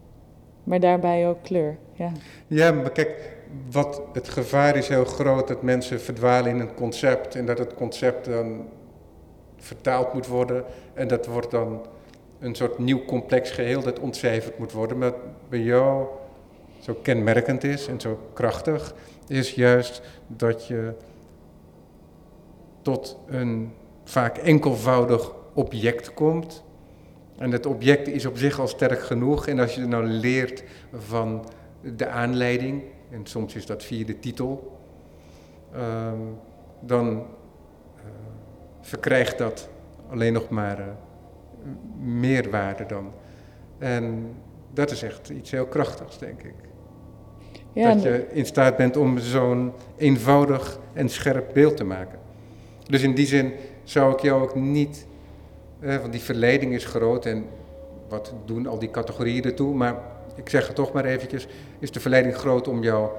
[0.65, 1.77] maar daarbij ook kleur.
[1.93, 2.13] Ja.
[2.47, 3.37] ja, maar kijk,
[3.71, 7.75] wat het gevaar is heel groot dat mensen verdwalen in een concept en dat het
[7.75, 8.67] concept dan
[9.59, 10.65] vertaald moet worden.
[10.95, 11.87] En dat wordt dan
[12.39, 14.99] een soort nieuw complex geheel dat ontcijferd moet worden.
[14.99, 15.13] Maar
[15.49, 16.07] bij jou
[16.79, 18.95] zo kenmerkend is en zo krachtig,
[19.27, 20.93] is juist dat je
[22.83, 23.73] tot een
[24.05, 26.65] vaak enkelvoudig object komt.
[27.39, 29.47] En het object is op zich al sterk genoeg.
[29.47, 31.45] En als je er nou leert van
[31.97, 34.79] de aanleiding, en soms is dat via de titel,
[35.77, 36.39] um,
[36.81, 37.27] dan
[38.89, 39.69] verkrijgt dat
[40.11, 40.85] alleen nog maar uh,
[41.99, 43.13] meer waarde dan.
[43.79, 44.35] En
[44.73, 46.55] dat is echt iets heel krachtigs, denk ik.
[47.73, 52.19] Ja, dat je in staat bent om zo'n eenvoudig en scherp beeld te maken.
[52.87, 53.53] Dus in die zin
[53.85, 55.07] zou ik jou ook niet,
[55.81, 57.45] eh, want die verleiding is groot en
[58.09, 59.97] wat doen al die categorieën ertoe, maar
[60.37, 61.47] ik zeg het toch maar eventjes,
[61.79, 63.11] is de verleiding groot om jou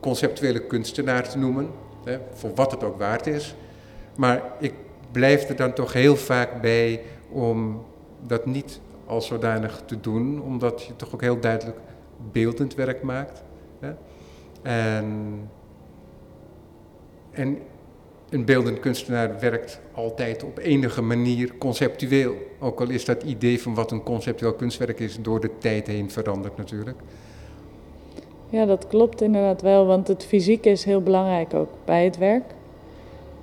[0.00, 1.70] conceptuele kunstenaar te noemen,
[2.32, 3.54] voor wat het ook waard is.
[4.20, 4.72] Maar ik
[5.10, 7.84] blijf er dan toch heel vaak bij om
[8.26, 11.78] dat niet als zodanig te doen, omdat je toch ook heel duidelijk
[12.32, 13.42] beeldend werk maakt.
[13.78, 13.92] Hè?
[14.62, 15.40] En,
[17.30, 17.58] en
[18.30, 22.34] een beeldend kunstenaar werkt altijd op enige manier conceptueel.
[22.58, 26.10] Ook al is dat idee van wat een conceptueel kunstwerk is door de tijd heen
[26.10, 26.98] veranderd natuurlijk.
[28.48, 32.44] Ja, dat klopt inderdaad wel, want het fysiek is heel belangrijk ook bij het werk.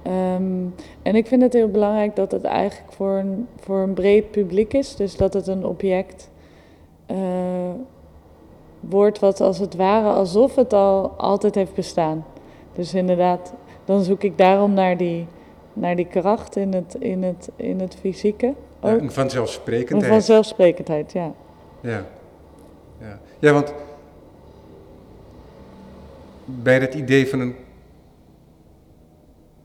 [0.08, 4.32] Um, en ik vind het heel belangrijk dat het eigenlijk voor een, voor een breed
[4.32, 4.96] publiek is.
[4.96, 6.30] Dus dat het een object
[7.12, 7.18] uh,
[8.80, 12.26] wordt wat als het ware alsof het al altijd heeft bestaan.
[12.76, 13.54] Dus inderdaad,
[13.86, 15.28] dan zoek ik daarom naar die,
[15.74, 18.54] naar die kracht in het, in het, in het fysieke.
[18.80, 19.02] Ook.
[19.02, 20.14] Ja, vanzelfsprekendheid.
[20.14, 21.34] vanzelfsprekendheid, ja.
[21.80, 22.06] Ja.
[23.00, 23.74] Ja, ja want
[26.46, 27.56] bij het idee van een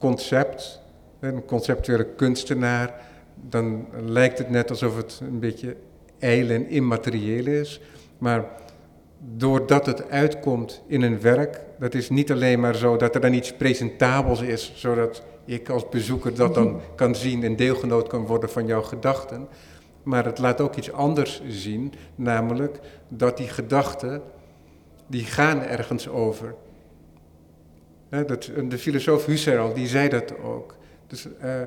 [0.03, 0.81] concept,
[1.19, 3.01] een conceptuele kunstenaar,
[3.49, 5.75] dan lijkt het net alsof het een beetje
[6.19, 7.81] ijl en immaterieel is.
[8.17, 8.45] Maar
[9.19, 13.33] doordat het uitkomt in een werk, dat is niet alleen maar zo dat er dan
[13.33, 18.49] iets presentabels is, zodat ik als bezoeker dat dan kan zien en deelgenoot kan worden
[18.49, 19.47] van jouw gedachten.
[20.03, 24.21] Maar het laat ook iets anders zien, namelijk dat die gedachten,
[25.07, 26.55] die gaan ergens over
[28.21, 30.75] dat, de filosoof Husserl die zei dat ook.
[31.07, 31.61] Dus uh,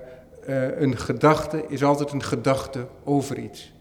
[0.48, 3.72] uh, een gedachte is altijd een gedachte over iets.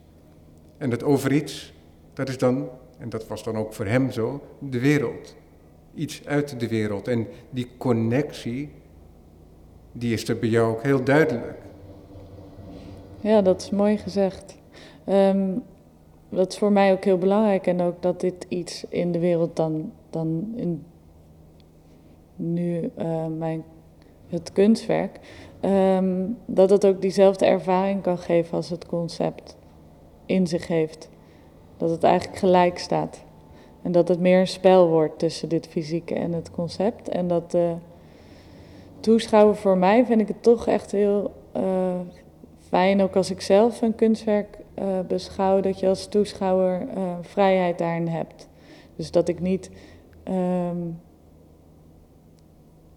[0.77, 1.73] En het over iets,
[2.13, 5.35] dat is dan, en dat was dan ook voor hem zo, de wereld.
[5.95, 7.07] Iets uit de wereld.
[7.07, 8.71] En die connectie,
[9.91, 11.57] die is er bij jou ook heel duidelijk.
[13.21, 14.57] Ja, dat is mooi gezegd.
[15.09, 15.63] Um,
[16.29, 19.55] dat is voor mij ook heel belangrijk en ook dat dit iets in de wereld
[19.55, 20.83] dan, dan in
[22.35, 23.63] nu uh, mijn,
[24.27, 25.19] het kunstwerk,
[25.61, 29.57] um, dat het ook diezelfde ervaring kan geven als het concept
[30.25, 31.09] in zich heeft.
[31.77, 33.23] Dat het eigenlijk gelijk staat.
[33.81, 37.09] En dat het meer een spel wordt tussen dit fysieke en het concept.
[37.09, 37.73] En dat de
[38.99, 41.99] toeschouwer voor mij vind ik het toch echt heel uh,
[42.59, 44.57] fijn, ook als ik zelf een kunstwerk
[45.07, 46.87] beschouw, dat je als toeschouwer
[47.21, 48.47] vrijheid daarin hebt.
[48.95, 49.69] Dus dat ik niet
[50.27, 50.99] um,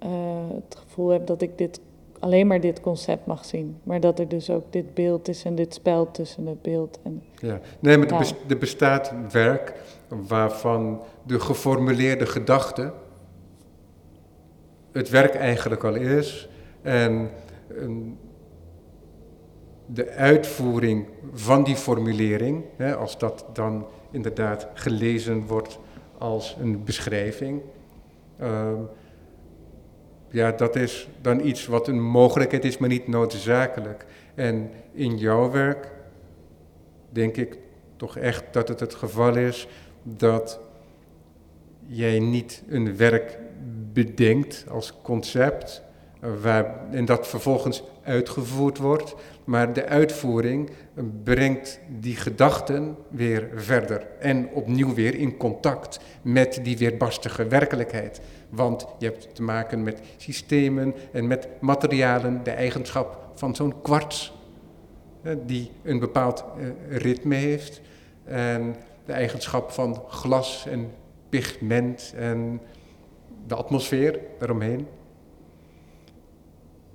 [0.04, 0.10] uh,
[0.54, 1.80] het gevoel heb dat ik dit,
[2.18, 3.78] alleen maar dit concept mag zien.
[3.82, 7.22] Maar dat er dus ook dit beeld is en dit spel tussen het beeld en.
[7.36, 9.74] Ja, nee, maar er, er bestaat werk
[10.08, 12.92] waarvan de geformuleerde gedachte
[14.92, 16.48] het werk eigenlijk al is.
[16.82, 17.30] En
[19.86, 25.78] de uitvoering van die formulering, hè, als dat dan inderdaad gelezen wordt
[26.18, 27.60] als een beschrijving,
[28.40, 28.72] uh,
[30.30, 34.04] ja, dat is dan iets wat een mogelijkheid is, maar niet noodzakelijk.
[34.34, 35.92] En in jouw werk
[37.10, 37.58] denk ik
[37.96, 39.68] toch echt dat het het geval is
[40.02, 40.60] dat
[41.86, 43.38] jij niet een werk
[43.92, 45.82] bedenkt als concept,
[46.20, 49.14] waar, en dat vervolgens uitgevoerd wordt,
[49.48, 50.70] maar de uitvoering
[51.24, 58.20] brengt die gedachten weer verder en opnieuw weer in contact met die weerbarstige werkelijkheid.
[58.48, 64.32] Want je hebt te maken met systemen en met materialen, de eigenschap van zo'n kwarts,
[65.46, 67.80] die een bepaald eh, ritme heeft,
[68.24, 70.90] en de eigenschap van glas en
[71.28, 72.60] pigment en
[73.46, 74.86] de atmosfeer daaromheen.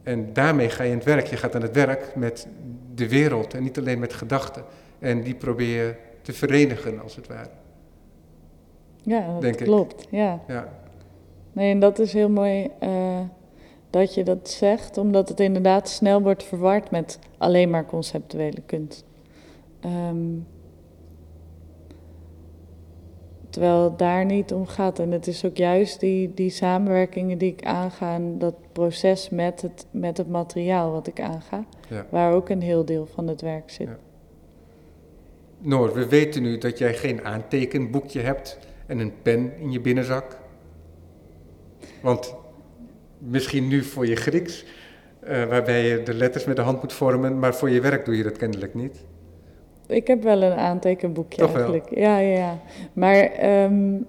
[0.04, 1.28] En daarmee ga je in het werk.
[1.28, 2.48] Je gaat aan het werk met
[2.96, 4.64] de wereld en niet alleen met gedachten.
[5.00, 7.50] En die probeer je te verenigen, als het ware.
[9.04, 10.08] Ja, dat klopt.
[10.10, 10.40] Ja.
[10.48, 10.68] ja.
[11.52, 13.20] Nee, en dat is heel mooi uh,
[13.90, 19.06] dat je dat zegt, omdat het inderdaad snel wordt verward met alleen maar conceptuele kunst.
[19.86, 20.48] Um,
[23.54, 25.00] Terwijl het daar niet om gaat.
[25.00, 29.86] En het is ook juist die, die samenwerkingen die ik aanga, dat proces met het,
[29.92, 31.66] met het materiaal wat ik aanga,
[32.10, 33.88] waar ook een heel deel van het werk zit.
[33.88, 33.98] Ja.
[35.58, 40.38] Noor, we weten nu dat jij geen aantekenboekje hebt en een pen in je binnenzak.
[42.02, 42.36] Want
[43.18, 44.66] misschien nu voor je Grieks,
[45.24, 48.18] uh, waarbij je de letters met de hand moet vormen, maar voor je werk doe
[48.18, 49.06] je dat kennelijk niet
[49.94, 51.90] ik heb wel een aantekenboekje Toch eigenlijk.
[51.90, 52.00] Wel?
[52.00, 52.60] Ja, ja, ja.
[52.94, 54.06] Maar um,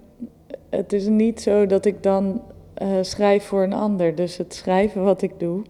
[0.71, 2.43] het is niet zo dat ik dan
[2.83, 4.15] uh, schrijf voor een ander.
[4.15, 5.63] Dus het schrijven wat ik doe.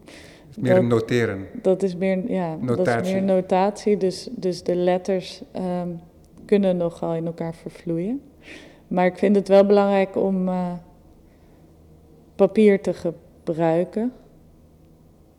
[0.59, 1.46] Meer dat, een noteren.
[1.62, 2.85] Dat is meer, ja, notatie.
[2.85, 3.96] dat is meer notatie.
[3.96, 6.00] Dus, dus de letters um,
[6.44, 8.22] kunnen nogal in elkaar vervloeien.
[8.88, 10.72] Maar ik vind het wel belangrijk om uh,
[12.35, 14.12] papier te gebruiken.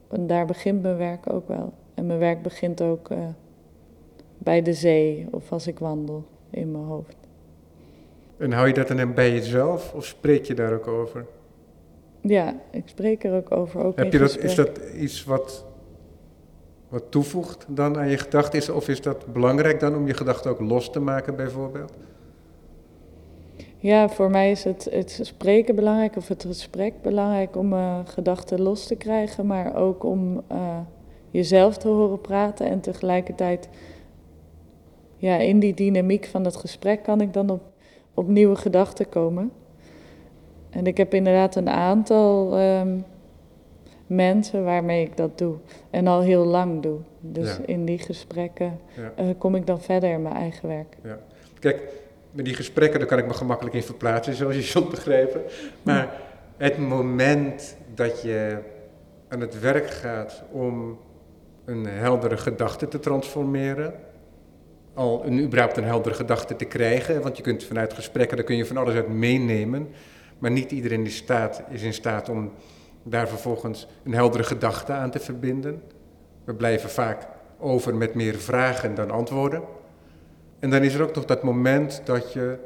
[0.09, 1.73] En daar begint mijn werk ook wel.
[1.93, 3.09] En mijn werk begint ook.
[3.11, 3.17] Uh,
[4.45, 7.15] bij de zee of als ik wandel in mijn hoofd.
[8.37, 11.25] En hou je dat dan bij jezelf of spreek je daar ook over?
[12.21, 13.83] Ja, ik spreek er ook over.
[13.83, 15.65] Ook Heb je dat, is dat iets wat,
[16.89, 18.75] wat toevoegt dan aan je gedachten?
[18.75, 21.93] Of is dat belangrijk dan om je gedachten ook los te maken bijvoorbeeld?
[23.77, 28.61] Ja, voor mij is het, het spreken belangrijk of het gesprek belangrijk om uh, gedachten
[28.61, 30.77] los te krijgen, maar ook om uh,
[31.31, 33.69] jezelf te horen praten en tegelijkertijd
[35.15, 37.61] ja, in die dynamiek van het gesprek kan ik dan op,
[38.13, 39.51] op nieuwe gedachten komen.
[40.69, 43.05] En ik heb inderdaad een aantal um,
[44.07, 45.55] mensen waarmee ik dat doe.
[45.89, 46.99] En al heel lang doe.
[47.19, 48.79] Dus in die gesprekken
[49.19, 50.97] uh, kom ik dan verder in mijn eigen werk.
[51.03, 51.19] Ja.
[51.59, 51.81] Kijk,
[52.31, 55.41] met die gesprekken daar kan ik me gemakkelijk in verplaatsen, zoals je zult begrijpen.
[55.83, 56.21] Maar
[56.57, 58.57] het moment dat je
[59.27, 60.97] aan het werk gaat om
[61.65, 63.93] een heldere gedachte te transformeren,
[64.95, 67.21] al een, überhaupt een heldere gedachte te krijgen.
[67.21, 69.87] Want je kunt vanuit gesprekken, daar kun je van alles uit meenemen.
[70.39, 72.51] Maar niet iedereen is, staat, is in staat om
[73.03, 75.81] daar vervolgens een heldere gedachte aan te verbinden.
[76.43, 77.27] We blijven vaak
[77.59, 79.63] over met meer vragen dan antwoorden.
[80.59, 82.57] En dan is er ook nog dat moment dat je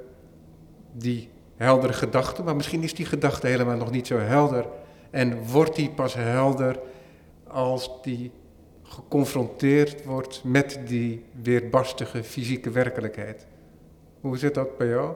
[0.92, 4.66] die heldere gedachte, maar misschien is die gedachte helemaal nog niet zo helder.
[5.10, 6.80] En wordt die pas helder
[7.48, 8.32] als die
[8.90, 13.48] geconfronteerd wordt met die weerbarstige fysieke werkelijkheid.
[14.22, 15.14] Hoe zit dat bij jou?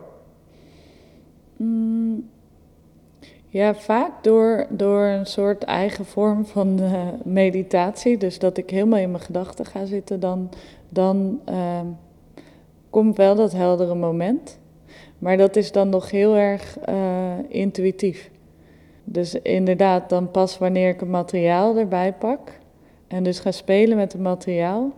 [1.57, 2.29] Mm,
[3.47, 8.17] ja, vaak door, door een soort eigen vorm van uh, meditatie.
[8.17, 10.49] Dus dat ik helemaal in mijn gedachten ga zitten, dan,
[10.89, 11.79] dan uh,
[12.89, 14.59] komt wel dat heldere moment.
[15.17, 18.31] Maar dat is dan nog heel erg uh, intuïtief.
[19.03, 22.61] Dus inderdaad, dan pas wanneer ik het materiaal erbij pak
[23.13, 24.91] en dus ga spelen met het materiaal,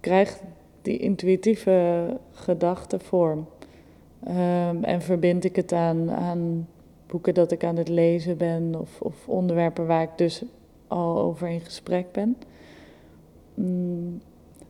[0.00, 0.42] krijgt
[0.82, 3.46] die intuïtieve gedachte vorm.
[4.28, 6.68] Um, en verbind ik het aan, aan
[7.06, 10.42] boeken dat ik aan het lezen ben of, of onderwerpen waar ik dus
[10.86, 12.36] al over in gesprek ben.
[13.54, 14.20] Mm,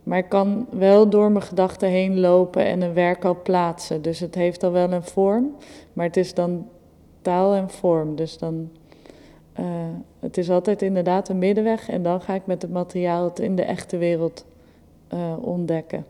[0.02, 4.02] maar ik kan wel door mijn gedachten heen lopen en een werk al plaatsen.
[4.02, 5.56] Dus het heeft al wel een vorm,
[5.92, 6.68] maar het is dan
[7.22, 8.16] taal en vorm.
[8.16, 8.70] Dus dan,
[9.60, 9.66] uh,
[10.20, 13.56] het is altijd inderdaad een middenweg en dan ga ik met het materiaal het in
[13.56, 14.46] de echte wereld
[15.14, 16.04] uh, ontdekken.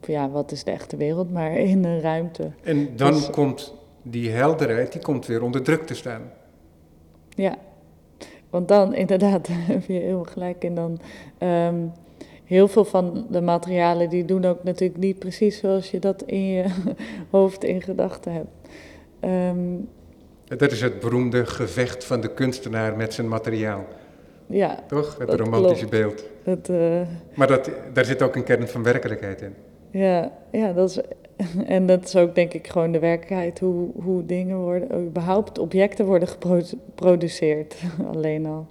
[0.00, 2.50] Ja, wat is de echte wereld, maar in een ruimte.
[2.62, 6.22] En dan dus, komt die helderheid, die komt weer onder druk te staan.
[7.28, 7.56] Ja,
[8.50, 10.98] want dan inderdaad heb je heel gelijk in dan...
[11.38, 11.92] Um,
[12.44, 16.46] heel veel van de materialen die doen ook natuurlijk niet precies zoals je dat in
[16.46, 16.64] je
[17.30, 18.68] hoofd in gedachten hebt.
[19.20, 19.88] Um,
[20.48, 23.84] dat is het beroemde gevecht van de kunstenaar met zijn materiaal.
[24.46, 25.18] Ja, toch?
[25.18, 25.90] Het romantische klopt.
[25.90, 26.24] beeld.
[26.42, 27.00] Het, uh,
[27.34, 29.54] maar dat, daar zit ook een kern van werkelijkheid in.
[29.90, 31.00] Ja, ja dat is,
[31.66, 36.04] en dat is ook denk ik gewoon de werkelijkheid, hoe, hoe dingen worden, überhaupt objecten
[36.04, 37.76] worden geproduceerd,
[38.14, 38.66] alleen al.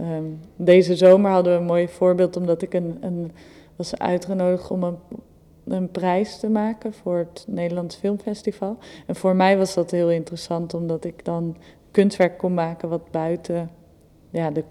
[0.00, 3.32] Um, deze zomer hadden we een mooi voorbeeld, omdat ik een, een,
[3.76, 4.96] was uitgenodigd om een,
[5.68, 8.76] een prijs te maken voor het Nederlands Filmfestival.
[9.06, 11.56] En voor mij was dat heel interessant, omdat ik dan
[11.90, 13.70] kunstwerk kon maken wat buiten
[14.30, 14.64] ja, de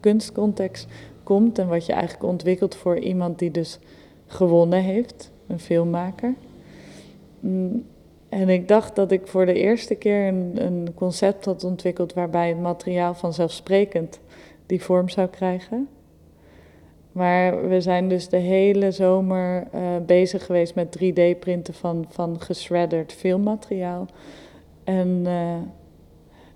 [0.00, 0.86] kunstcontext
[1.22, 1.58] komt.
[1.58, 3.78] En wat je eigenlijk ontwikkelt voor iemand die dus
[4.26, 6.34] gewonnen heeft, een filmmaker.
[7.40, 7.84] Mm,
[8.28, 12.48] en ik dacht dat ik voor de eerste keer een, een concept had ontwikkeld waarbij
[12.48, 14.20] het materiaal vanzelfsprekend
[14.66, 15.88] die vorm zou krijgen.
[17.12, 23.12] Maar we zijn dus de hele zomer uh, bezig geweest met 3D-printen van, van geschredderd
[23.12, 24.06] filmmateriaal.
[24.84, 25.56] En uh,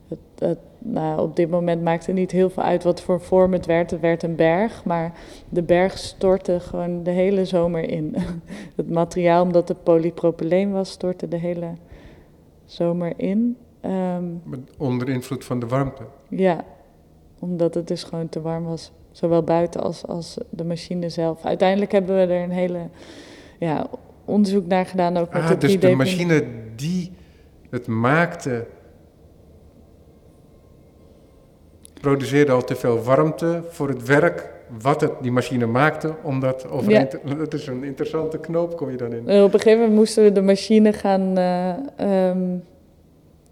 [0.08, 3.52] het, het, nou, op dit moment maakt het niet heel veel uit wat voor vorm
[3.52, 3.90] het werd.
[3.90, 5.12] Het werd een berg, maar
[5.48, 8.16] de berg stortte gewoon de hele zomer in.
[8.76, 11.72] het materiaal, omdat het polypropyleen was, stortte de hele
[12.64, 13.56] zomer in.
[13.84, 14.42] Um,
[14.78, 16.02] Onder invloed van de warmte?
[16.28, 16.64] Ja,
[17.38, 18.92] omdat het dus gewoon te warm was.
[19.16, 21.44] Zowel buiten als, als de machine zelf.
[21.44, 22.88] Uiteindelijk hebben we er een hele
[23.58, 23.86] ja,
[24.24, 25.16] onderzoek naar gedaan.
[25.16, 26.44] Ook met ah, de dus de machine
[26.74, 27.12] die
[27.70, 28.66] het maakte,
[32.00, 34.50] produceerde al te veel warmte voor het werk
[34.80, 37.34] wat het, die machine maakte, omdat overeen ja.
[37.34, 39.28] dat is een interessante knoop, kom je dan in.
[39.28, 42.64] En op een gegeven moment moesten we de machine gaan uh, um,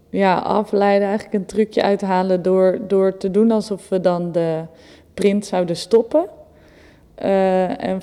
[0.09, 4.63] ja, afleiden, eigenlijk een trucje uithalen door, door te doen alsof we dan de
[5.15, 6.29] print zouden stoppen.
[7.23, 8.01] Uh, en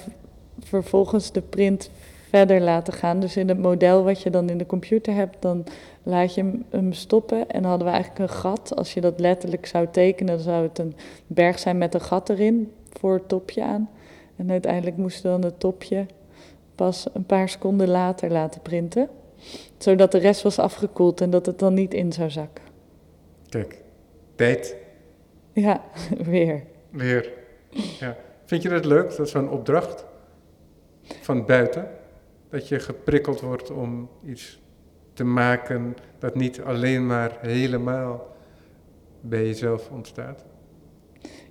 [0.59, 1.91] vervolgens de print
[2.29, 3.21] verder laten gaan.
[3.21, 5.65] Dus in het model wat je dan in de computer hebt, dan
[6.03, 7.51] laat je hem stoppen.
[7.51, 8.77] En dan hadden we eigenlijk een gat.
[8.77, 10.95] Als je dat letterlijk zou tekenen, dan zou het een
[11.27, 13.91] berg zijn met een gat erin voor het topje aan.
[14.37, 16.07] En uiteindelijk moesten we dan het topje
[16.75, 19.09] pas een paar seconden later laten printen.
[19.79, 22.65] Zodat de rest was afgekoeld en dat het dan niet in zou zakken.
[23.49, 23.81] Kijk,
[24.35, 24.77] tijd.
[25.53, 25.81] Ja,
[26.31, 26.63] weer.
[26.93, 27.32] Weer.
[28.01, 28.16] Ja.
[28.45, 30.05] Vind je dat leuk, dat zo'n opdracht
[31.20, 31.88] van buiten?
[32.49, 34.61] Dat je geprikkeld wordt om iets
[35.12, 38.26] te maken dat niet alleen maar helemaal
[39.20, 40.45] bij jezelf ontstaat?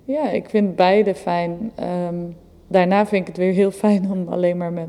[0.04, 1.72] Ja, ik vind beide fijn.
[1.80, 2.36] Um,
[2.68, 4.88] daarna vind ik het weer heel fijn om alleen maar met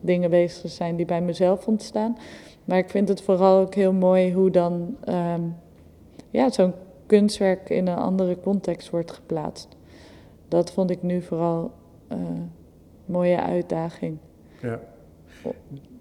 [0.00, 2.18] dingen bezig te zijn die bij mezelf ontstaan.
[2.64, 5.56] Maar ik vind het vooral ook heel mooi hoe dan um,
[6.30, 6.72] ja, zo'n
[7.06, 9.76] kunstwerk in een andere context wordt geplaatst.
[10.52, 11.72] Dat vond ik nu vooral
[12.12, 12.50] uh, een
[13.04, 14.18] mooie uitdaging.
[14.60, 14.80] Ja.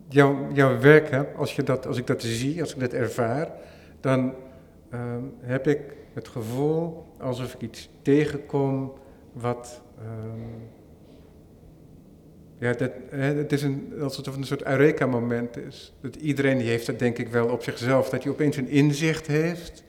[0.08, 3.52] Jouw, jouw werk, hè, als, je dat, als ik dat zie, als ik dat ervaar,
[4.00, 4.34] dan
[4.94, 5.80] um, heb ik
[6.14, 8.94] het gevoel alsof ik iets tegenkom
[9.34, 9.82] wat.
[10.00, 10.70] Um,
[12.58, 15.94] ja, dat, hè, het is een, alsof het een soort Eureka-moment is.
[16.02, 19.28] Dat iedereen die heeft dat denk ik wel op zichzelf, dat hij opeens een inzicht
[19.28, 19.84] heeft.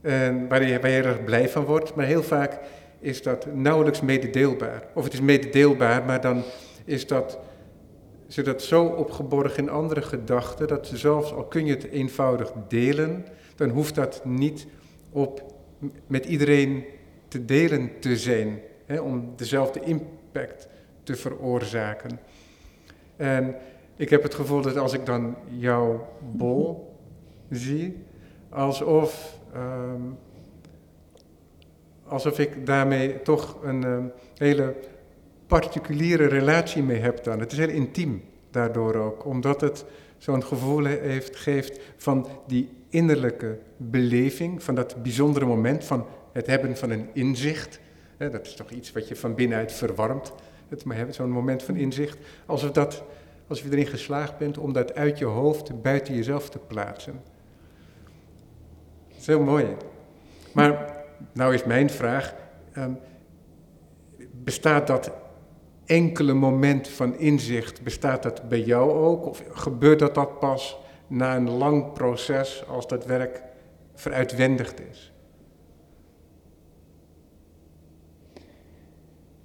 [0.00, 1.94] En waar, je, waar je erg blij van wordt.
[1.94, 2.60] Maar heel vaak
[2.98, 4.82] is dat nauwelijks mededeelbaar.
[4.94, 6.42] Of het is mededeelbaar, maar dan
[6.84, 7.38] is dat,
[8.26, 13.26] zit dat zo opgeborgen in andere gedachten, dat zelfs al kun je het eenvoudig delen,
[13.56, 14.66] dan hoeft dat niet
[15.10, 15.54] op,
[16.06, 16.84] met iedereen
[17.28, 18.60] te delen te zijn.
[18.86, 20.68] hè, om dezelfde impact
[21.02, 22.20] te veroorzaken.
[23.16, 23.56] En
[23.96, 26.94] ik heb het gevoel dat als ik dan jouw bol
[27.50, 27.96] zie,
[28.48, 30.00] alsof, ehm,
[32.08, 34.04] alsof ik daarmee toch een ehm,
[34.36, 34.74] hele
[35.46, 37.40] particuliere relatie mee heb dan.
[37.40, 39.84] Het is heel intiem daardoor ook, omdat het
[40.18, 46.76] zo'n gevoel heeft, geeft van die innerlijke beleving, van dat bijzondere moment van het hebben
[46.76, 47.80] van een inzicht.
[48.18, 50.32] dat is toch iets wat je van binnenuit verwarmt,
[50.68, 52.18] het hebben, zo'n moment van inzicht.
[52.46, 53.04] Alsof, dat,
[53.46, 57.20] als je erin geslaagd bent om dat uit je hoofd buiten jezelf te plaatsen.
[59.08, 59.66] Dat is heel mooi.
[60.52, 60.95] Maar
[61.32, 62.34] nou is mijn vraag,
[62.72, 62.92] ehm,
[64.32, 65.10] bestaat dat
[65.86, 69.26] enkele moment van inzicht, bestaat dat bij jou ook?
[69.26, 73.42] Of gebeurt dat, dat pas na een lang proces als dat werk
[73.94, 75.12] veruitwendigd is?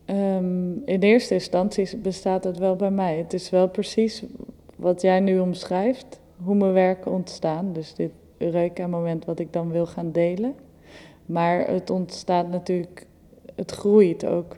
[0.06, 3.18] Ehm, in eerste instantie bestaat het wel bij mij.
[3.18, 4.24] Het is wel precies
[4.76, 7.74] wat jij nu omschrijft, hoe mijn werken ontstaan.
[7.74, 10.56] Dus dit Eureka-moment wat ik dan wil gaan delen.
[11.32, 13.06] Maar het ontstaat natuurlijk,
[13.56, 14.56] het groeit ook.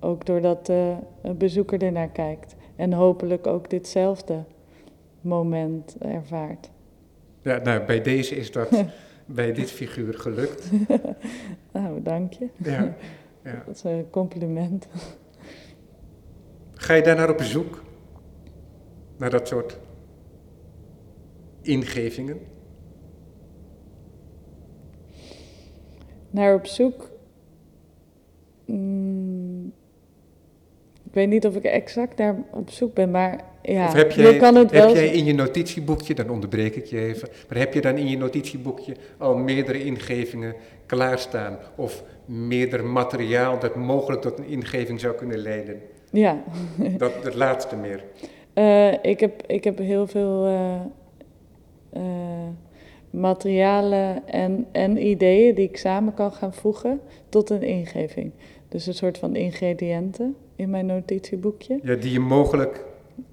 [0.00, 0.96] Ook doordat de
[1.36, 2.54] bezoeker er naar kijkt.
[2.76, 4.44] En hopelijk ook ditzelfde
[5.20, 6.70] moment ervaart.
[7.42, 8.68] Ja, nou, bij deze is dat
[9.26, 10.70] bij dit figuur gelukt.
[11.72, 12.48] nou, dank je.
[12.56, 12.94] Ja,
[13.44, 13.62] ja.
[13.66, 14.88] Dat is een compliment.
[16.74, 17.82] Ga je daar naar op bezoek?
[19.16, 19.78] Naar dat soort
[21.60, 22.40] ingevingen?
[26.32, 27.10] Naar op zoek?
[28.64, 29.72] Mm,
[31.04, 34.36] ik weet niet of ik exact daar op zoek ben, maar ja, of heb jij,
[34.36, 34.86] kan het wel...
[34.86, 38.08] Heb jij in je notitieboekje, dan onderbreek ik je even, maar heb je dan in
[38.08, 40.54] je notitieboekje al meerdere ingevingen
[40.86, 41.58] klaarstaan?
[41.74, 45.80] Of meerder materiaal dat mogelijk tot een ingeving zou kunnen leiden?
[46.10, 46.42] Ja.
[46.96, 48.04] dat, laatste meer.
[48.54, 50.80] Uh, ik, heb, ik heb heel veel uh,
[51.96, 52.02] uh,
[53.12, 58.32] materialen en, en ideeën die ik samen kan gaan voegen tot een ingeving.
[58.68, 61.78] Dus een soort van ingrediënten in mijn notitieboekje.
[61.82, 62.84] Ja, die je mogelijk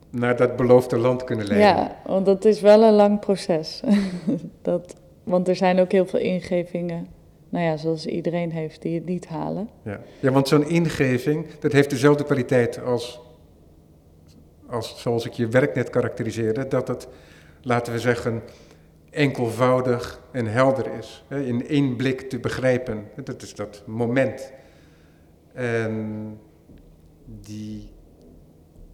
[0.09, 1.69] naar dat beloofde land kunnen leiden.
[1.69, 3.81] Ja, want dat is wel een lang proces.
[4.61, 7.07] dat, want er zijn ook heel veel ingevingen,
[7.49, 9.69] nou ja, zoals iedereen heeft, die het niet halen.
[9.83, 13.21] Ja, ja want zo'n ingeving, dat heeft dezelfde kwaliteit als,
[14.69, 17.07] als zoals ik je werk net karakteriseerde, dat het,
[17.61, 18.41] laten we zeggen,
[19.11, 21.23] enkelvoudig en helder is.
[21.29, 23.07] In één blik te begrijpen.
[23.23, 24.51] Dat is dat moment.
[25.53, 26.39] En
[27.25, 27.89] die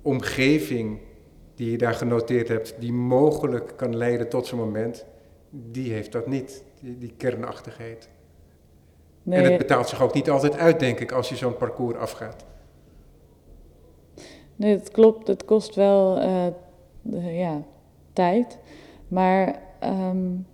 [0.02, 1.00] omgeving
[1.56, 5.06] die je daar genoteerd hebt, die mogelijk kan leiden tot zo'n moment,
[5.50, 8.10] die heeft dat niet, die, die kernachtigheid.
[9.24, 9.40] Nee.
[9.40, 12.46] En het betaalt zich ook niet altijd uit, denk ik, als je zo'n parcours afgaat.
[14.56, 15.28] Nee, dat klopt.
[15.28, 17.64] Het kost wel uh, ja,
[18.14, 18.60] tijd.
[19.08, 20.46] Maar um,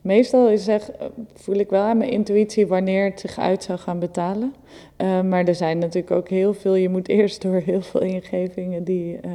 [0.00, 0.90] meestal is zeg,
[1.34, 4.54] voel ik wel aan mijn intuïtie wanneer het zich uit zou gaan betalen.
[4.98, 8.84] Uh, maar er zijn natuurlijk ook heel veel, je moet eerst door heel veel ingevingen
[8.84, 9.32] die uh,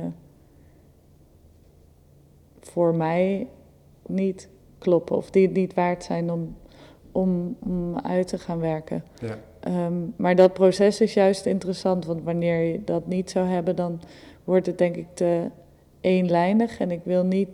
[2.62, 3.48] voor mij
[4.06, 6.56] niet kloppen of die het niet waard zijn om,
[7.12, 9.04] om, om uit te gaan werken.
[9.22, 9.38] Ja.
[9.68, 14.02] Um, maar dat proces is juist interessant, want wanneer je dat niet zou hebben, dan
[14.44, 15.48] wordt het denk ik te
[16.02, 16.80] eenlijnig.
[16.80, 17.50] En ik wil niet,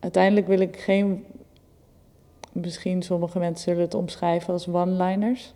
[0.00, 1.24] uiteindelijk wil ik geen,
[2.52, 5.54] misschien sommige mensen zullen het omschrijven als one-liners,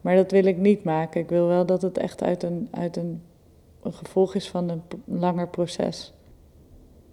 [0.00, 1.20] maar dat wil ik niet maken.
[1.20, 3.22] Ik wil wel dat het echt uit een, uit een,
[3.82, 6.12] een gevolg is van een langer proces.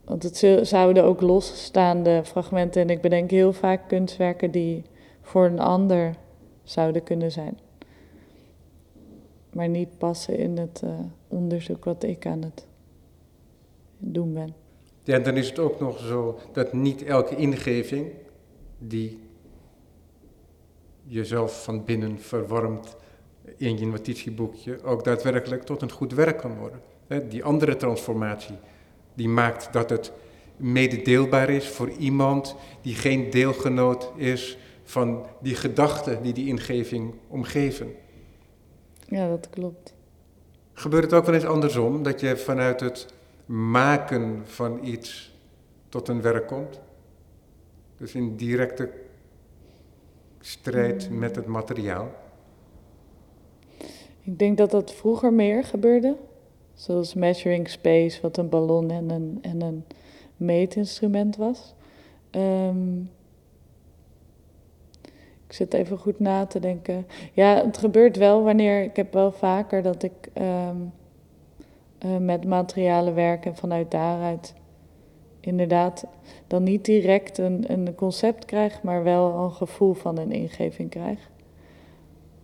[0.03, 4.83] Want het zouden ook losstaande fragmenten en ik bedenk heel vaak kunstwerken die
[5.21, 6.15] voor een ander
[6.63, 7.59] zouden kunnen zijn.
[9.51, 12.67] Maar niet passen in het uh, onderzoek wat ik aan het
[13.97, 14.64] doen ben.
[15.05, 18.11] Ja, en dan is het ook nog zo dat niet elke ingeving
[18.77, 19.19] die
[21.03, 22.95] jezelf van binnen verwarmt
[23.57, 26.81] in je notitieboekje ook daadwerkelijk tot een goed werk kan worden.
[27.29, 28.55] Die andere transformatie
[29.13, 30.11] die maakt dat het
[30.57, 37.95] mededeelbaar is voor iemand die geen deelgenoot is van die gedachten die die ingeving omgeven.
[39.07, 39.93] Ja, dat klopt.
[40.73, 43.13] Gebeurt het ook wel eens andersom, dat je vanuit het
[43.45, 45.33] maken van iets
[45.89, 46.79] tot een werk komt?
[47.97, 48.89] Dus in directe
[50.39, 51.19] strijd mm.
[51.19, 52.11] met het materiaal?
[54.21, 56.15] Ik denk dat dat vroeger meer gebeurde.
[56.73, 59.85] Zoals measuring space, wat een ballon en een, en een
[60.37, 61.73] meetinstrument was.
[62.31, 63.09] Um,
[65.47, 67.07] Ik zit even goed na te denken.
[67.33, 68.83] Ja, het gebeurt wel wanneer.
[68.83, 70.77] Ik heb wel vaker dat ik ehm,
[71.97, 74.53] eh, met materialen werk en vanuit daaruit
[75.39, 76.05] inderdaad
[76.47, 81.19] dan niet direct een, een concept krijg, maar wel een gevoel van een ingeving krijg.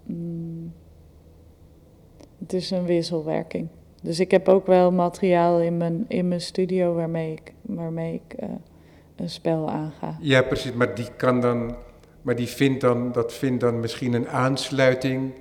[0.03, 0.73] Mm.
[2.39, 3.67] Het is een wisselwerking.
[4.01, 8.43] Dus ik heb ook wel materiaal in mijn, in mijn studio waarmee ik, waarmee ik
[8.43, 8.49] uh,
[9.15, 10.17] een spel aanga.
[10.19, 11.75] Ja, precies, maar die kan dan,
[12.21, 15.33] maar die vindt dan, dat vindt dan misschien een aansluiting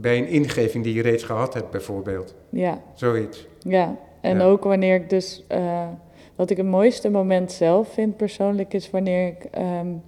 [0.00, 2.34] bij een ingeving die je reeds gehad hebt, bijvoorbeeld.
[2.50, 2.82] Ja.
[2.94, 3.46] Zoiets.
[3.58, 5.88] Ja, en ook wanneer ik dus, uh,
[6.34, 10.02] wat ik het mooiste moment zelf vind persoonlijk, is wanneer ik um,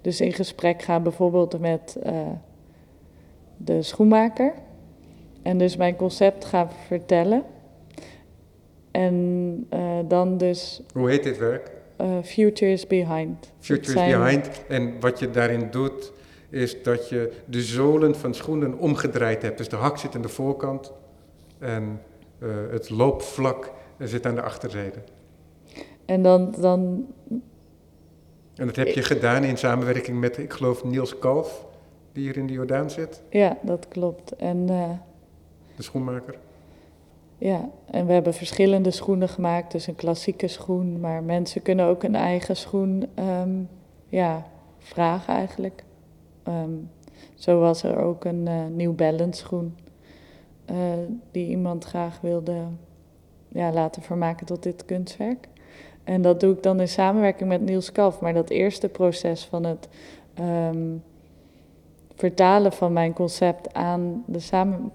[0.00, 2.12] dus in gesprek ga, bijvoorbeeld met uh,
[3.56, 4.52] de schoenmaker.
[5.42, 7.42] En dus mijn concept ga vertellen.
[8.90, 10.82] En uh, dan dus.
[10.94, 11.70] Hoe heet dit werk?
[12.00, 13.52] Uh, Future is Behind.
[13.58, 14.64] Future is Behind.
[14.68, 16.12] En wat je daarin doet,
[16.52, 19.58] is dat je de zolen van schoenen omgedraaid hebt.
[19.58, 20.92] Dus de hak zit aan de voorkant
[21.58, 22.00] en
[22.38, 24.98] uh, het loopvlak zit aan de achterzijde.
[26.04, 27.06] En dan, dan.
[28.54, 31.66] En dat heb je gedaan in samenwerking met, ik geloof, Niels Kalf,
[32.12, 33.22] die hier in de Jordaan zit.
[33.30, 34.36] Ja, dat klopt.
[34.36, 34.56] En.
[34.70, 34.90] Uh,
[35.76, 36.34] de schoenmaker.
[37.38, 42.02] Ja, en we hebben verschillende schoenen gemaakt, dus een klassieke schoen, maar mensen kunnen ook
[42.02, 43.68] een eigen schoen um,
[44.08, 44.46] ja,
[44.78, 45.84] vragen eigenlijk.
[46.48, 46.90] Um,
[47.34, 49.76] zo was er ook een uh, New Balance schoen
[50.70, 50.76] uh,
[51.30, 52.56] die iemand graag wilde
[53.48, 55.48] ja, laten vermaken tot dit kunstwerk.
[56.04, 58.20] En dat doe ik dan in samenwerking met Niels Kalf.
[58.20, 59.88] Maar dat eerste proces van het
[60.40, 61.02] um,
[62.14, 64.92] vertalen van mijn concept aan de samen,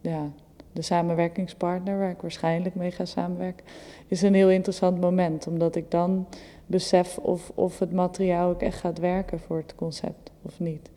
[0.00, 0.30] ja,
[0.72, 3.66] de samenwerkingspartner, waar ik waarschijnlijk mee ga samenwerken,
[4.06, 5.46] is een heel interessant moment.
[5.46, 6.26] Omdat ik dan
[6.68, 10.90] besef of, of het materiaal ook echt gaat werken voor het concept of niet.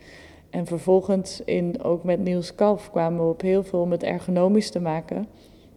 [0.50, 4.70] En vervolgens, in, ook met Niels Kalf, kwamen we op heel veel om het ergonomisch
[4.70, 5.28] te maken,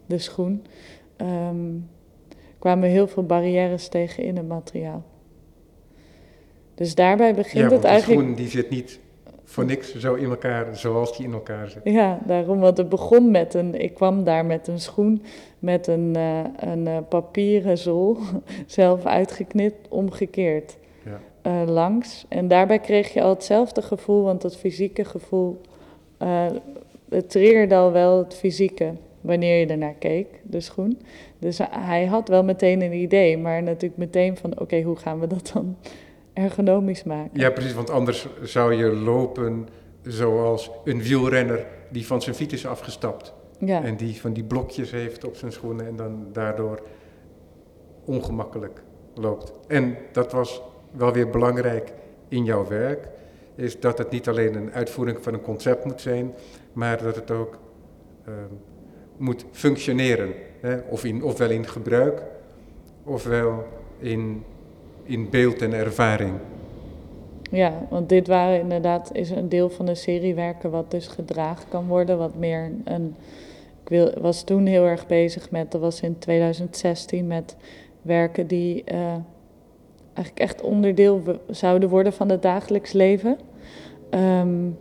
[0.05, 0.65] de schoen.
[1.17, 1.89] Um,
[2.59, 5.03] kwamen heel veel barrières tegen in het materiaal.
[6.75, 8.19] Dus daarbij begint ja, het eigenlijk.
[8.19, 8.99] De schoen die zit niet
[9.45, 11.81] voor niks zo in elkaar zoals die in elkaar zit.
[11.83, 13.81] Ja, daarom, want het begon met een.
[13.81, 15.23] Ik kwam daar met een schoen
[15.59, 18.17] met een, uh, een uh, papieren zool,
[18.65, 21.19] zelf uitgeknipt, omgekeerd ja.
[21.51, 22.25] uh, langs.
[22.29, 25.61] En daarbij kreeg je al hetzelfde gevoel, want dat fysieke gevoel.
[27.09, 30.99] het triggerde al wel het fysieke wanneer je ernaar keek, de schoen.
[31.39, 35.27] Dus hij had wel meteen een idee, maar natuurlijk meteen van: oké, hoe gaan we
[35.27, 35.75] dat dan
[36.35, 37.39] ergonomisch maken.
[37.39, 39.67] Ja, precies, want anders zou je lopen
[40.01, 43.33] zoals een wielrenner die van zijn fiets is afgestapt.
[43.59, 43.83] Ja.
[43.83, 46.81] En die van die blokjes heeft op zijn schoenen en dan daardoor
[48.05, 48.81] ongemakkelijk
[49.13, 49.53] loopt.
[49.67, 50.61] En dat was
[50.91, 51.93] wel weer belangrijk
[52.27, 53.07] in jouw werk,
[53.55, 56.33] is dat het niet alleen een uitvoering van een concept moet zijn,
[56.73, 57.57] maar dat het ook
[58.27, 58.33] uh,
[59.17, 60.33] moet functioneren.
[60.61, 60.77] Hè?
[60.89, 62.21] Of in, ofwel in gebruik,
[63.03, 63.67] ofwel
[63.99, 64.43] in
[65.05, 66.33] in beeld en ervaring.
[67.51, 71.69] Ja, want dit waren inderdaad is een deel van de serie werken wat dus gedragen
[71.69, 73.15] kan worden, wat meer een.
[73.83, 77.55] Ik wil, was toen heel erg bezig met, dat was in 2016, met
[78.01, 78.97] werken die uh,
[80.13, 83.37] eigenlijk echt onderdeel zouden worden van het dagelijks leven.
[84.09, 84.77] Um,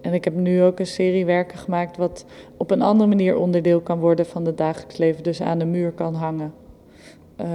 [0.00, 2.24] en ik heb nu ook een serie werken gemaakt wat
[2.56, 5.92] op een andere manier onderdeel kan worden van het dagelijks leven, dus aan de muur
[5.92, 6.52] kan hangen.
[7.40, 7.46] Uh,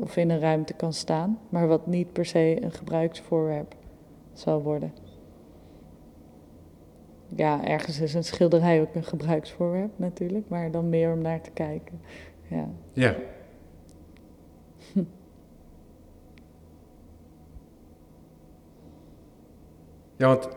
[0.00, 3.74] of in een ruimte kan staan, maar wat niet per se een gebruiksvoorwerp
[4.32, 4.92] zal worden.
[7.36, 11.50] Ja, ergens is een schilderij ook een gebruiksvoorwerp natuurlijk, maar dan meer om naar te
[11.50, 12.00] kijken.
[12.48, 12.68] Ja.
[12.92, 13.16] Ja.
[20.16, 20.48] Ja, want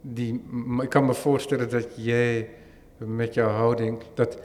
[0.00, 0.44] die,
[0.80, 2.48] ik kan me voorstellen dat jij
[2.96, 4.38] met jouw houding, dat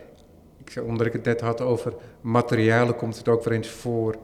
[0.69, 4.15] ik, omdat ik het net had over materialen, komt het ook wel eens voor,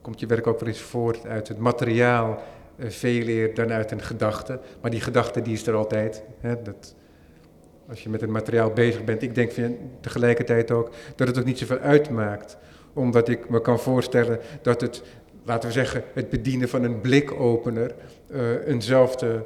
[0.00, 2.42] komt je werk ook wel eens voort uit het materiaal,
[2.76, 4.60] uh, veel eer dan uit een gedachte.
[4.80, 6.22] Maar die gedachte die is er altijd.
[6.40, 6.94] Hè, dat,
[7.88, 9.52] als je met een materiaal bezig bent, ik denk
[10.00, 12.56] tegelijkertijd ook dat het ook niet zoveel uitmaakt.
[12.92, 15.02] Omdat ik me kan voorstellen dat het,
[15.44, 17.94] laten we zeggen, het bedienen van een blikopener
[18.30, 19.44] uh, eenzelfde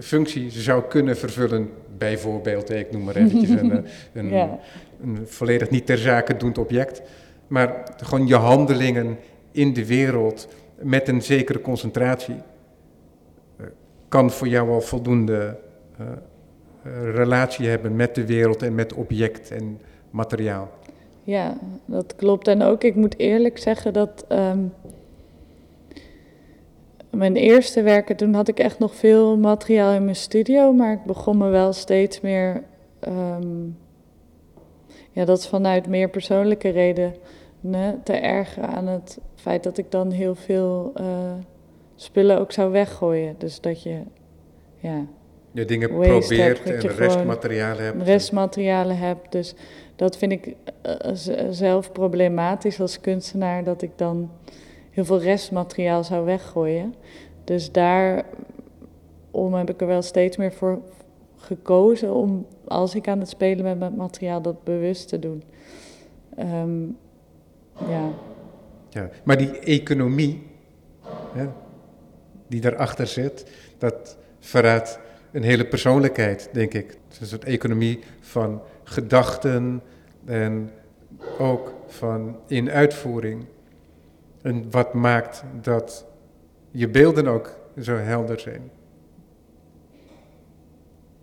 [0.00, 1.70] functie zou kunnen vervullen.
[1.98, 4.58] Bijvoorbeeld, ik noem maar eventjes een, eh, een, ja.
[5.02, 7.02] Een volledig niet ter zake doend object.
[7.46, 9.18] Maar gewoon je handelingen
[9.50, 10.48] in de wereld
[10.78, 13.66] met een zekere concentratie uh,
[14.08, 15.58] kan voor jou al voldoende
[16.00, 16.06] uh,
[17.14, 19.80] relatie hebben met de wereld en met object en
[20.10, 20.70] materiaal.
[21.24, 22.48] Ja, dat klopt.
[22.48, 24.24] En ook, ik moet eerlijk zeggen dat.
[24.28, 24.72] Um,
[27.10, 31.04] mijn eerste werken, toen had ik echt nog veel materiaal in mijn studio, maar ik
[31.04, 32.62] begon me wel steeds meer.
[33.00, 33.68] ehm,
[35.12, 37.14] ja, dat is vanuit meer persoonlijke reden
[38.04, 41.32] te ergeren aan het feit dat ik dan heel veel eh,
[41.96, 43.34] spullen ook zou weggooien.
[43.38, 44.00] Dus dat je
[44.76, 45.06] ja,
[45.52, 48.02] Je dingen probeert hebt, en restmaterialen hebt.
[48.02, 49.30] restmaterialen heb.
[49.30, 49.54] Dus
[49.96, 50.94] dat vind ik eh,
[51.50, 54.30] zelf problematisch als kunstenaar, dat ik dan
[54.90, 56.94] heel veel restmateriaal zou weggooien.
[57.44, 58.24] Dus daarom
[59.54, 60.80] heb ik er wel steeds meer voor
[61.42, 65.42] gekozen om, als ik aan het spelen ben met materiaal, dat bewust te doen.
[66.36, 66.82] Ehm,
[67.88, 68.10] ja.
[68.88, 70.42] Ja, maar die economie
[71.32, 71.46] hè,
[72.46, 74.98] die daarachter zit, dat verraadt
[75.32, 76.86] een hele persoonlijkheid, denk ik.
[76.86, 79.82] Het is een soort economie van gedachten
[80.24, 80.70] en
[81.38, 83.44] ook van in uitvoering.
[84.42, 86.06] En wat maakt dat
[86.70, 88.70] je beelden ook zo helder zijn.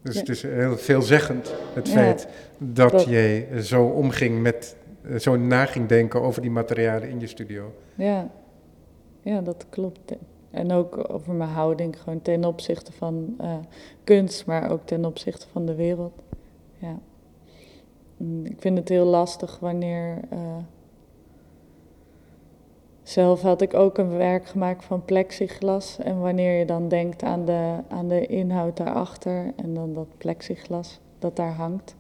[0.09, 0.19] Dus Ja.
[0.19, 5.35] het is heel veelzeggend, het Ja, feit dat, dat- jij zo omging met, eh, zo
[5.37, 7.73] na ging denken over die materialen in je studio.
[7.95, 8.29] Ja.
[9.21, 10.13] ja, dat klopt.
[10.51, 13.57] En ook over mijn houding, gewoon ten opzichte van eh,
[14.03, 16.13] kunst, maar ook ten opzichte van de wereld.
[16.77, 16.99] Ja.
[18.17, 20.19] Mm, Ik vind het heel lastig wanneer.
[20.29, 20.57] eh,
[23.09, 25.97] zelf had ik ook een werk gemaakt van plexiglas.
[26.03, 30.99] En wanneer je dan denkt aan de, aan de inhoud daarachter en dan dat plexiglas
[31.19, 31.95] dat daar hangt,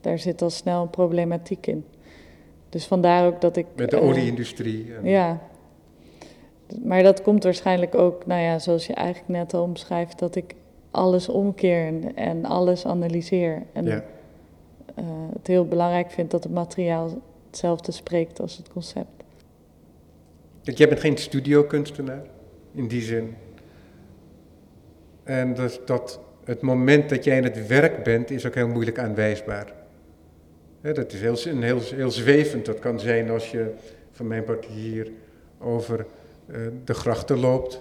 [0.00, 1.84] daar zit al snel een problematiek in.
[2.68, 3.66] Dus vandaar ook dat ik.
[3.76, 4.94] Met de eh, olieindustrie.
[4.94, 5.38] en- ja.
[6.84, 10.54] Maar dat komt waarschijnlijk ook, nou ja, zoals je eigenlijk net al omschrijft, dat ik
[10.90, 13.62] alles omkeer en, en alles analyseer.
[13.72, 14.04] En Ja.
[14.94, 17.08] eh, het heel belangrijk vind dat het materiaal
[17.46, 19.19] hetzelfde spreekt als het concept.
[20.64, 22.22] Want jij bent geen studiokunstenaar,
[22.74, 23.34] in die zin.
[25.24, 28.98] En dus dat het moment dat jij in het werk bent, is ook heel moeilijk
[28.98, 29.72] aanwijsbaar.
[30.80, 32.66] Hè, dat is heel, een heel, heel zwevend.
[32.66, 33.70] Dat kan zijn als je
[34.10, 35.10] van mijn part hier
[35.58, 36.06] over
[36.46, 37.80] eh, de grachten loopt.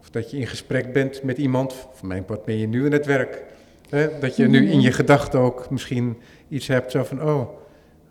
[0.00, 1.88] Of dat je in gesprek bent met iemand.
[1.92, 3.42] Van mijn part ben je nu in het werk.
[3.88, 6.16] Hè, dat je nu in je gedachten ook misschien
[6.48, 7.48] iets hebt zo van, oh,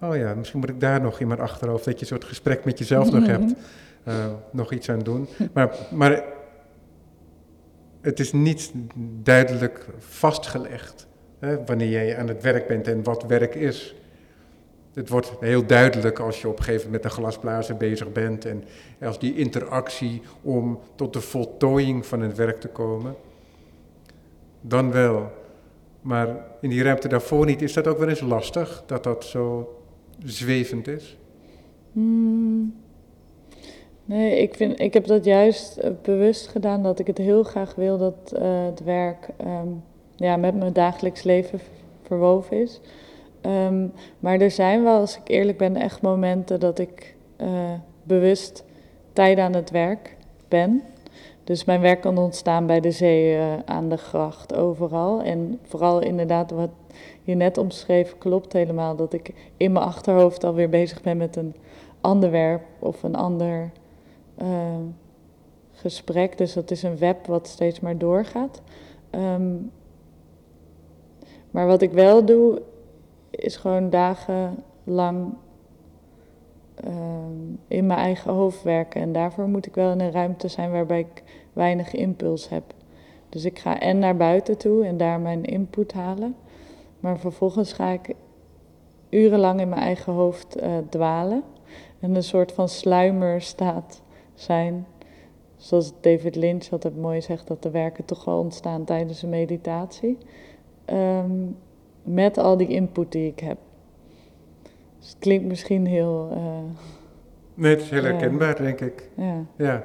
[0.04, 2.66] oh ja, misschien moet ik daar nog in mijn achterhoofd, dat je een soort gesprek
[2.66, 3.54] met jezelf nog hebt,
[4.04, 5.28] eh, nog iets aan doen.
[5.54, 6.24] Maar, maar
[8.02, 8.72] het is niet
[9.24, 11.08] duidelijk vastgelegd
[11.40, 13.96] hè, wanneer jij aan het werk bent en wat werk is.
[14.94, 18.46] Het wordt heel duidelijk als je op een gegeven moment met een glasblazer bezig bent
[18.46, 18.64] en
[19.02, 23.16] als die interactie om tot de voltooiing van een werk te komen,
[24.62, 25.32] dan wel.
[26.02, 26.28] Maar
[26.62, 29.70] in die ruimte daarvoor niet, is dat ook wel eens lastig, dat dat zo
[30.24, 31.18] zwevend is?
[31.92, 32.74] Hmm.
[34.06, 37.76] Nee, ik, vind, ik heb dat juist eh, bewust gedaan dat ik het heel graag
[37.76, 39.68] wil dat eh, het werk ehm,
[40.16, 41.60] ja, met mijn dagelijks leven
[42.02, 42.80] verwoven is.
[43.42, 43.88] Ehm,
[44.20, 48.64] maar er zijn wel, als ik eerlijk ben, echt momenten dat ik eh, bewust
[49.14, 50.16] tijd aan het werk
[50.48, 50.82] ben.
[51.44, 55.22] Dus mijn werk kan ontstaan bij de zee, eh, aan de gracht, overal.
[55.22, 56.70] En vooral inderdaad wat
[57.22, 58.96] je net omschreef klopt helemaal.
[58.96, 61.56] Dat ik in mijn achterhoofd alweer bezig ben met een
[62.02, 63.72] ander werk of een ander
[64.36, 64.78] eh,
[65.72, 66.38] gesprek.
[66.38, 68.62] Dus dat is een web wat steeds maar doorgaat.
[69.10, 69.56] Ehm,
[71.52, 72.62] maar wat ik wel doe,
[73.30, 75.34] is gewoon dagenlang
[76.76, 79.02] ehm, in mijn eigen hoofd werken.
[79.02, 81.23] En daarvoor moet ik wel in een ruimte zijn waarbij ik
[81.54, 82.64] weinig impuls heb.
[83.30, 86.36] Dus ik ga en naar buiten toe en daar mijn input halen.
[87.00, 88.14] Maar vervolgens ga ik
[89.10, 91.44] urenlang in mijn eigen hoofd eh, dwalen.
[92.00, 94.02] En een soort van sluimerstaat
[94.34, 94.86] zijn.
[95.56, 100.18] Zoals David Lynch altijd mooi zegt, dat de werken toch wel ontstaan tijdens een meditatie.
[100.86, 101.32] Ehm,
[102.04, 103.58] met al die input die ik heb.
[105.00, 106.30] Dus het klinkt misschien heel.
[106.32, 106.40] eh,
[107.54, 109.10] Nee, het is heel herkenbaar, denk ik.
[109.16, 109.46] ja.
[109.56, 109.84] Ja.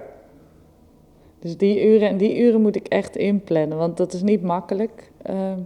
[1.38, 5.10] Dus die uren, en die uren moet ik echt inplannen, want dat is niet makkelijk.
[5.22, 5.58] ehm,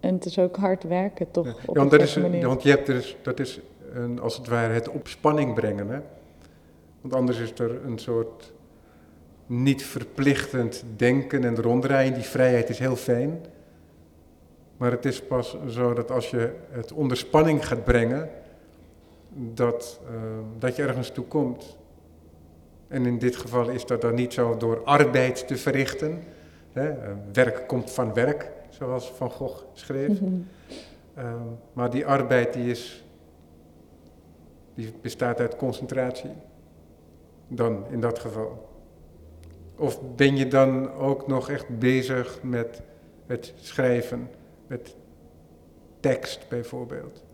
[0.00, 1.46] en het is ook hard werken, toch?
[1.46, 2.46] Ja, op want, dat is, manier.
[2.46, 3.60] want je hebt dus, dat is
[3.92, 5.88] een, als het ware het op spanning brengen.
[5.88, 5.98] Hè?
[7.00, 8.52] Want anders is er een soort
[9.46, 12.14] niet verplichtend denken en ronddraaien.
[12.14, 13.40] Die vrijheid is heel fijn.
[14.76, 18.30] Maar het is pas zo dat als je het onder spanning gaat brengen,
[19.34, 20.14] dat, eh,
[20.58, 21.76] dat je ergens toe komt.
[22.88, 26.22] En in dit geval is dat dan niet zo door arbeid te verrichten.
[26.72, 26.88] Hè?
[26.88, 30.20] Eh, werk komt van werk, zoals Van Gogh schreef.
[30.20, 30.32] Mhm.
[31.14, 33.04] Ehm, maar die arbeid die is,
[34.74, 36.30] die bestaat uit concentratie.
[37.48, 38.68] dan in dat geval?
[39.76, 42.82] Of ben je dan ook nog echt bezig met
[43.26, 44.30] het schrijven,
[44.66, 44.96] met
[46.00, 47.24] tekst bijvoorbeeld?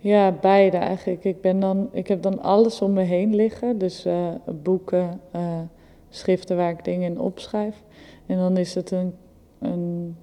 [0.00, 1.24] Ja, beide eigenlijk.
[1.24, 3.78] Ik, ben dan, ik heb dan alles om me heen liggen.
[3.78, 4.28] Dus uh,
[4.62, 5.60] boeken, uh,
[6.08, 7.82] schriften waar ik dingen in opschrijf.
[8.26, 9.14] En dan is het een,
[9.58, 10.16] een,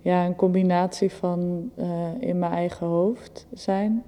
[0.00, 4.04] ja, een combinatie van uh, in mijn eigen hoofd zijn.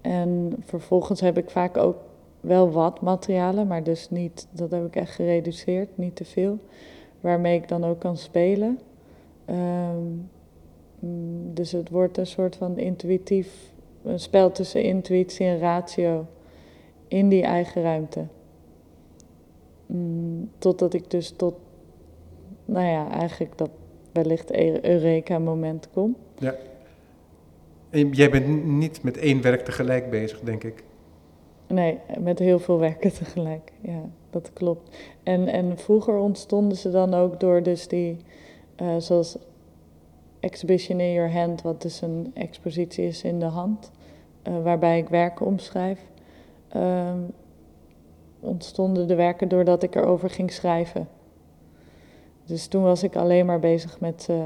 [0.00, 1.96] En vervolgens heb ik vaak ook
[2.40, 6.58] wel wat materialen, maar dus niet, dat heb ik echt gereduceerd, niet te veel.
[7.20, 8.78] Waarmee ik dan ook kan spelen.
[9.50, 10.30] Um,
[11.52, 13.72] dus het wordt een soort van intuïtief,
[14.06, 16.26] een spel tussen intuïtie en ratio
[17.08, 18.26] in die eigen ruimte.
[19.86, 21.54] Mm, totdat ik dus tot,
[22.64, 23.70] nou ja, eigenlijk dat
[24.12, 26.16] wellicht e-, Eureka-moment kom.
[26.38, 26.54] Ja.
[27.90, 30.84] En jij bent niet met één werk tegelijk bezig, denk ik.
[31.68, 33.72] Nee, met heel veel werken tegelijk.
[33.80, 34.00] Ja,
[34.30, 34.96] dat klopt.
[35.22, 38.16] En, en vroeger ontstonden ze dan ook door dus die,
[38.82, 39.38] uh, zoals
[40.46, 43.90] Exhibition in Your Hand, wat dus een expositie is in de hand,
[44.48, 46.00] uh, waarbij ik werken omschrijf.
[46.76, 47.12] Uh,
[48.40, 51.08] ontstonden de werken doordat ik erover ging schrijven.
[52.44, 54.36] Dus toen was ik alleen maar bezig met uh,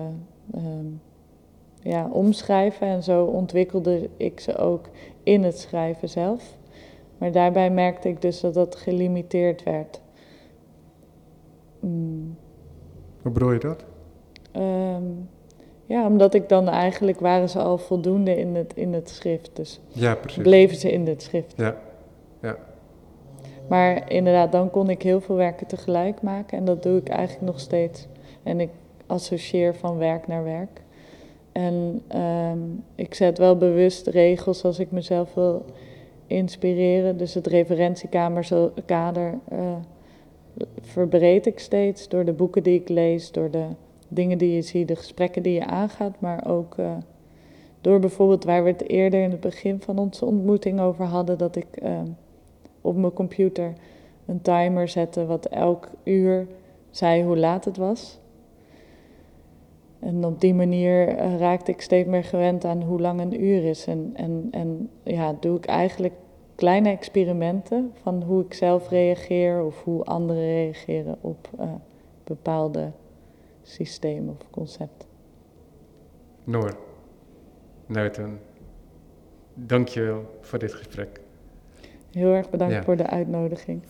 [1.82, 4.88] ja, omschrijven en zo ontwikkelde ik ze ook
[5.22, 6.56] in het schrijven zelf.
[7.18, 10.00] Maar daarbij merkte ik dus dat dat gelimiteerd werd.
[11.80, 12.36] Mm.
[13.22, 13.84] Hoe bedoel je dat?
[14.56, 15.28] Um,
[15.90, 19.50] ja, omdat ik dan eigenlijk waren ze al voldoende in het, in het schrift.
[19.52, 20.42] Dus ja, precies.
[20.42, 21.52] bleven ze in het schrift.
[21.56, 21.76] Ja,
[22.42, 22.56] ja.
[23.68, 26.58] Maar inderdaad, dan kon ik heel veel werken tegelijk maken.
[26.58, 28.06] En dat doe ik eigenlijk nog steeds.
[28.42, 28.68] En ik
[29.06, 30.82] associeer van werk naar werk.
[31.52, 35.64] En um, ik zet wel bewust regels als ik mezelf wil
[36.26, 37.16] inspireren.
[37.16, 39.58] Dus het referentiekader uh,
[40.80, 43.66] verbreed ik steeds door de boeken die ik lees, door de
[44.10, 46.92] dingen die je ziet, de gesprekken die je aangaat, maar ook uh,
[47.80, 51.56] door bijvoorbeeld waar we het eerder in het begin van onze ontmoeting over hadden, dat
[51.56, 52.00] ik uh,
[52.80, 53.72] op mijn computer
[54.26, 56.46] een timer zette wat elk uur
[56.90, 58.18] zei hoe laat het was.
[59.98, 63.64] En op die manier uh, raakte ik steeds meer gewend aan hoe lang een uur
[63.64, 63.86] is.
[63.86, 66.14] En, en, en ja, doe ik eigenlijk
[66.54, 71.48] kleine experimenten van hoe ik zelf reageer of hoe anderen reageren op
[72.24, 72.90] bepaalde
[73.70, 75.06] systeem of concept.
[76.44, 76.76] Noor,
[77.86, 78.40] Nuiten,
[79.54, 81.20] dank je wel voor dit gesprek.
[82.10, 82.82] Heel erg bedankt ja.
[82.82, 83.82] voor de uitnodiging.